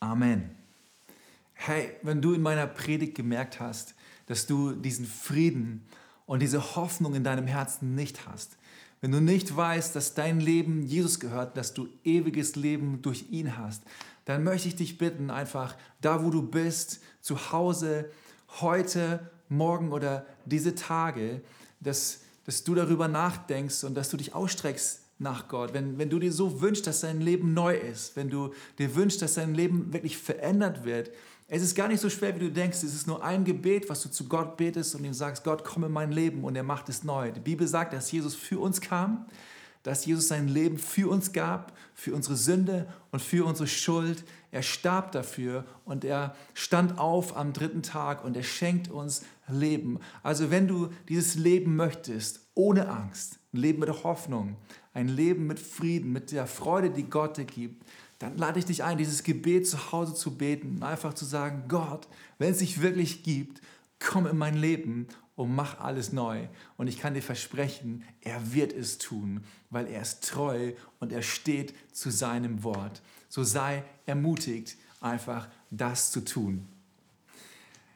Amen. 0.00 0.50
Hey, 1.54 1.90
wenn 2.02 2.20
du 2.20 2.34
in 2.34 2.42
meiner 2.42 2.66
Predigt 2.66 3.14
gemerkt 3.14 3.60
hast, 3.60 3.94
dass 4.26 4.46
du 4.46 4.72
diesen 4.72 5.06
Frieden 5.06 5.86
und 6.26 6.42
diese 6.42 6.76
Hoffnung 6.76 7.14
in 7.14 7.24
deinem 7.24 7.46
Herzen 7.46 7.94
nicht 7.94 8.26
hast, 8.26 8.56
wenn 9.00 9.12
du 9.12 9.20
nicht 9.20 9.54
weißt, 9.54 9.94
dass 9.94 10.14
dein 10.14 10.40
Leben 10.40 10.82
Jesus 10.82 11.20
gehört, 11.20 11.56
dass 11.56 11.74
du 11.74 11.88
ewiges 12.02 12.56
Leben 12.56 13.02
durch 13.02 13.26
ihn 13.30 13.56
hast, 13.56 13.82
dann 14.26 14.44
möchte 14.44 14.68
ich 14.68 14.76
dich 14.76 14.98
bitten, 14.98 15.30
einfach 15.30 15.74
da, 16.02 16.22
wo 16.22 16.30
du 16.30 16.42
bist, 16.42 17.00
zu 17.22 17.52
Hause, 17.52 18.10
heute, 18.60 19.30
morgen 19.48 19.92
oder 19.92 20.26
diese 20.44 20.74
Tage, 20.74 21.40
dass, 21.80 22.20
dass 22.44 22.64
du 22.64 22.74
darüber 22.74 23.08
nachdenkst 23.08 23.84
und 23.84 23.94
dass 23.94 24.10
du 24.10 24.16
dich 24.16 24.34
ausstreckst 24.34 25.00
nach 25.18 25.48
Gott. 25.48 25.72
Wenn, 25.72 25.96
wenn 25.98 26.10
du 26.10 26.18
dir 26.18 26.32
so 26.32 26.60
wünschst, 26.60 26.86
dass 26.86 27.00
dein 27.00 27.20
Leben 27.20 27.54
neu 27.54 27.76
ist, 27.76 28.16
wenn 28.16 28.28
du 28.28 28.52
dir 28.78 28.94
wünschst, 28.94 29.22
dass 29.22 29.34
dein 29.34 29.54
Leben 29.54 29.92
wirklich 29.92 30.18
verändert 30.18 30.84
wird, 30.84 31.10
es 31.48 31.62
ist 31.62 31.76
gar 31.76 31.86
nicht 31.86 32.00
so 32.00 32.10
schwer, 32.10 32.34
wie 32.34 32.40
du 32.40 32.50
denkst. 32.50 32.78
Es 32.78 32.94
ist 32.94 33.06
nur 33.06 33.22
ein 33.22 33.44
Gebet, 33.44 33.88
was 33.88 34.02
du 34.02 34.10
zu 34.10 34.24
Gott 34.24 34.56
betest 34.56 34.96
und 34.96 35.04
ihm 35.04 35.14
sagst, 35.14 35.44
Gott, 35.44 35.62
komm 35.62 35.84
in 35.84 35.92
mein 35.92 36.10
Leben 36.10 36.42
und 36.42 36.56
er 36.56 36.64
macht 36.64 36.88
es 36.88 37.04
neu. 37.04 37.30
Die 37.30 37.40
Bibel 37.40 37.68
sagt, 37.68 37.92
dass 37.92 38.10
Jesus 38.10 38.34
für 38.34 38.58
uns 38.58 38.80
kam, 38.80 39.26
dass 39.86 40.04
Jesus 40.04 40.26
sein 40.26 40.48
Leben 40.48 40.78
für 40.78 41.08
uns 41.08 41.32
gab, 41.32 41.72
für 41.94 42.12
unsere 42.12 42.34
Sünde 42.34 42.88
und 43.12 43.22
für 43.22 43.44
unsere 43.46 43.68
Schuld. 43.68 44.24
Er 44.50 44.62
starb 44.62 45.12
dafür 45.12 45.64
und 45.84 46.04
er 46.04 46.34
stand 46.54 46.98
auf 46.98 47.36
am 47.36 47.52
dritten 47.52 47.84
Tag 47.84 48.24
und 48.24 48.36
er 48.36 48.42
schenkt 48.42 48.90
uns 48.90 49.22
Leben. 49.46 50.00
Also 50.24 50.50
wenn 50.50 50.66
du 50.66 50.88
dieses 51.08 51.36
Leben 51.36 51.76
möchtest, 51.76 52.40
ohne 52.54 52.88
Angst, 52.88 53.38
ein 53.52 53.60
Leben 53.60 53.78
mit 53.78 54.02
Hoffnung, 54.02 54.56
ein 54.92 55.06
Leben 55.06 55.46
mit 55.46 55.60
Frieden, 55.60 56.12
mit 56.12 56.32
der 56.32 56.48
Freude, 56.48 56.90
die 56.90 57.04
Gott 57.04 57.36
dir 57.36 57.44
gibt, 57.44 57.86
dann 58.18 58.36
lade 58.36 58.58
ich 58.58 58.64
dich 58.64 58.82
ein, 58.82 58.98
dieses 58.98 59.22
Gebet 59.22 59.68
zu 59.68 59.92
Hause 59.92 60.14
zu 60.14 60.36
beten, 60.36 60.82
einfach 60.82 61.14
zu 61.14 61.24
sagen, 61.24 61.66
Gott, 61.68 62.08
wenn 62.38 62.50
es 62.50 62.58
sich 62.58 62.82
wirklich 62.82 63.22
gibt, 63.22 63.60
komm 64.00 64.26
in 64.26 64.36
mein 64.36 64.56
Leben 64.56 65.06
und 65.36 65.54
mach 65.54 65.78
alles 65.78 66.12
neu. 66.12 66.48
Und 66.76 66.88
ich 66.88 66.98
kann 66.98 67.14
dir 67.14 67.22
versprechen, 67.22 68.02
er 68.22 68.52
wird 68.52 68.72
es 68.72 68.98
tun, 68.98 69.44
weil 69.70 69.86
er 69.86 70.02
ist 70.02 70.28
treu 70.28 70.72
und 70.98 71.12
er 71.12 71.22
steht 71.22 71.74
zu 71.92 72.10
seinem 72.10 72.64
Wort. 72.64 73.02
So 73.28 73.44
sei 73.44 73.84
ermutigt, 74.06 74.76
einfach 75.00 75.48
das 75.70 76.10
zu 76.10 76.24
tun. 76.24 76.66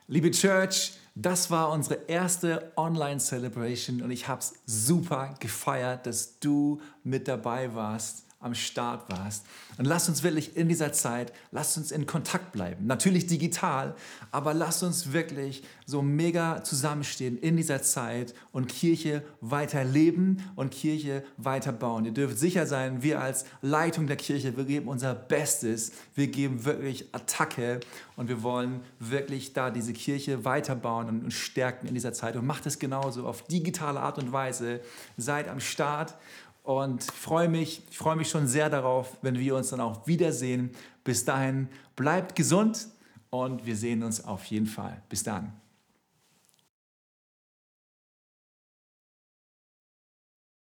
Liebe 0.07 0.31
Church, 0.31 0.93
das 1.15 1.51
war 1.51 1.71
unsere 1.71 1.95
erste 2.07 2.73
Online-Celebration 2.77 4.03
und 4.03 4.11
ich 4.11 4.29
habe 4.29 4.41
es 4.41 4.55
super 4.67 5.35
gefeiert, 5.41 6.07
dass 6.07 6.39
du 6.39 6.81
mit 7.05 7.27
dabei 7.27 7.75
warst 7.75 8.25
am 8.41 8.55
Start 8.55 9.11
warst. 9.11 9.47
Und 9.79 9.85
lass 9.85 10.09
uns 10.09 10.23
wirklich 10.23 10.57
in 10.57 10.69
dieser 10.69 10.93
Zeit, 10.93 11.33
lass 11.53 11.77
uns 11.77 11.93
in 11.93 12.07
Kontakt 12.07 12.53
bleiben. 12.53 12.87
Natürlich 12.87 13.27
digital, 13.27 13.95
aber 14.31 14.55
lass 14.55 14.83
uns 14.83 15.13
wirklich 15.13 15.63
so 15.87 16.03
mega 16.03 16.65
zusammenstehen 16.65 17.39
in 17.39 17.57
dieser 17.57 17.83
Zeit 17.83 18.35
und 18.53 18.69
Kirche 18.69 19.23
weiter 19.41 19.85
leben 19.85 20.43
und 20.57 20.71
Kirche 20.71 21.23
weiter 21.37 21.73
bauen. 21.73 22.07
Ihr 22.07 22.13
dürft 22.13 22.39
sicher 22.39 22.67
sein, 22.67 23.03
wir 23.03 23.21
als 23.21 23.45
Leitung 23.61 24.07
der 24.07 24.17
Kirche, 24.17 24.57
wir 24.57 24.65
geben 24.65 24.89
unser 24.89 25.15
Bestes. 25.15 25.93
Wir 26.15 26.29
geben 26.29 26.65
wirklich 26.65 27.15
Attacke 27.15 27.81
und 28.17 28.29
wir 28.29 28.43
wollen 28.43 28.81
wirklich 28.99 29.53
da 29.53 29.71
diese 29.71 29.93
Kirche 29.93 30.45
weiterbauen 30.45 31.09
und 31.09 31.33
stärken 31.33 31.87
in 31.87 31.95
dieser 31.95 32.13
Zeit. 32.13 32.37
Und 32.37 32.47
macht 32.47 32.67
es 32.67 32.79
genauso 32.79 33.27
auf 33.27 33.43
digitale 33.43 34.01
Art 34.01 34.19
und 34.19 34.33
Weise. 34.33 34.81
Seid 35.17 35.49
am 35.49 35.61
Start 35.61 36.17
und 36.71 37.03
freue 37.03 37.49
mich, 37.49 37.83
ich 37.91 37.99
freue 37.99 38.17
mich 38.17 38.31
schon 38.31 38.47
sehr 38.47 38.71
darauf, 38.71 39.17
wenn 39.23 39.39
wir 39.39 39.57
uns 39.57 39.71
dann 39.71 39.81
auch 39.81 40.07
wiedersehen. 40.07 40.71
Bis 41.05 41.25
dahin, 41.25 41.69
bleibt 41.97 42.37
gesund 42.37 42.89
und 43.31 43.67
wir 43.67 43.77
sehen 43.77 44.03
uns 44.03 44.25
auf 44.25 44.45
jeden 44.45 44.67
Fall. 44.67 45.03
Bis 45.09 45.23
dann. 45.23 45.60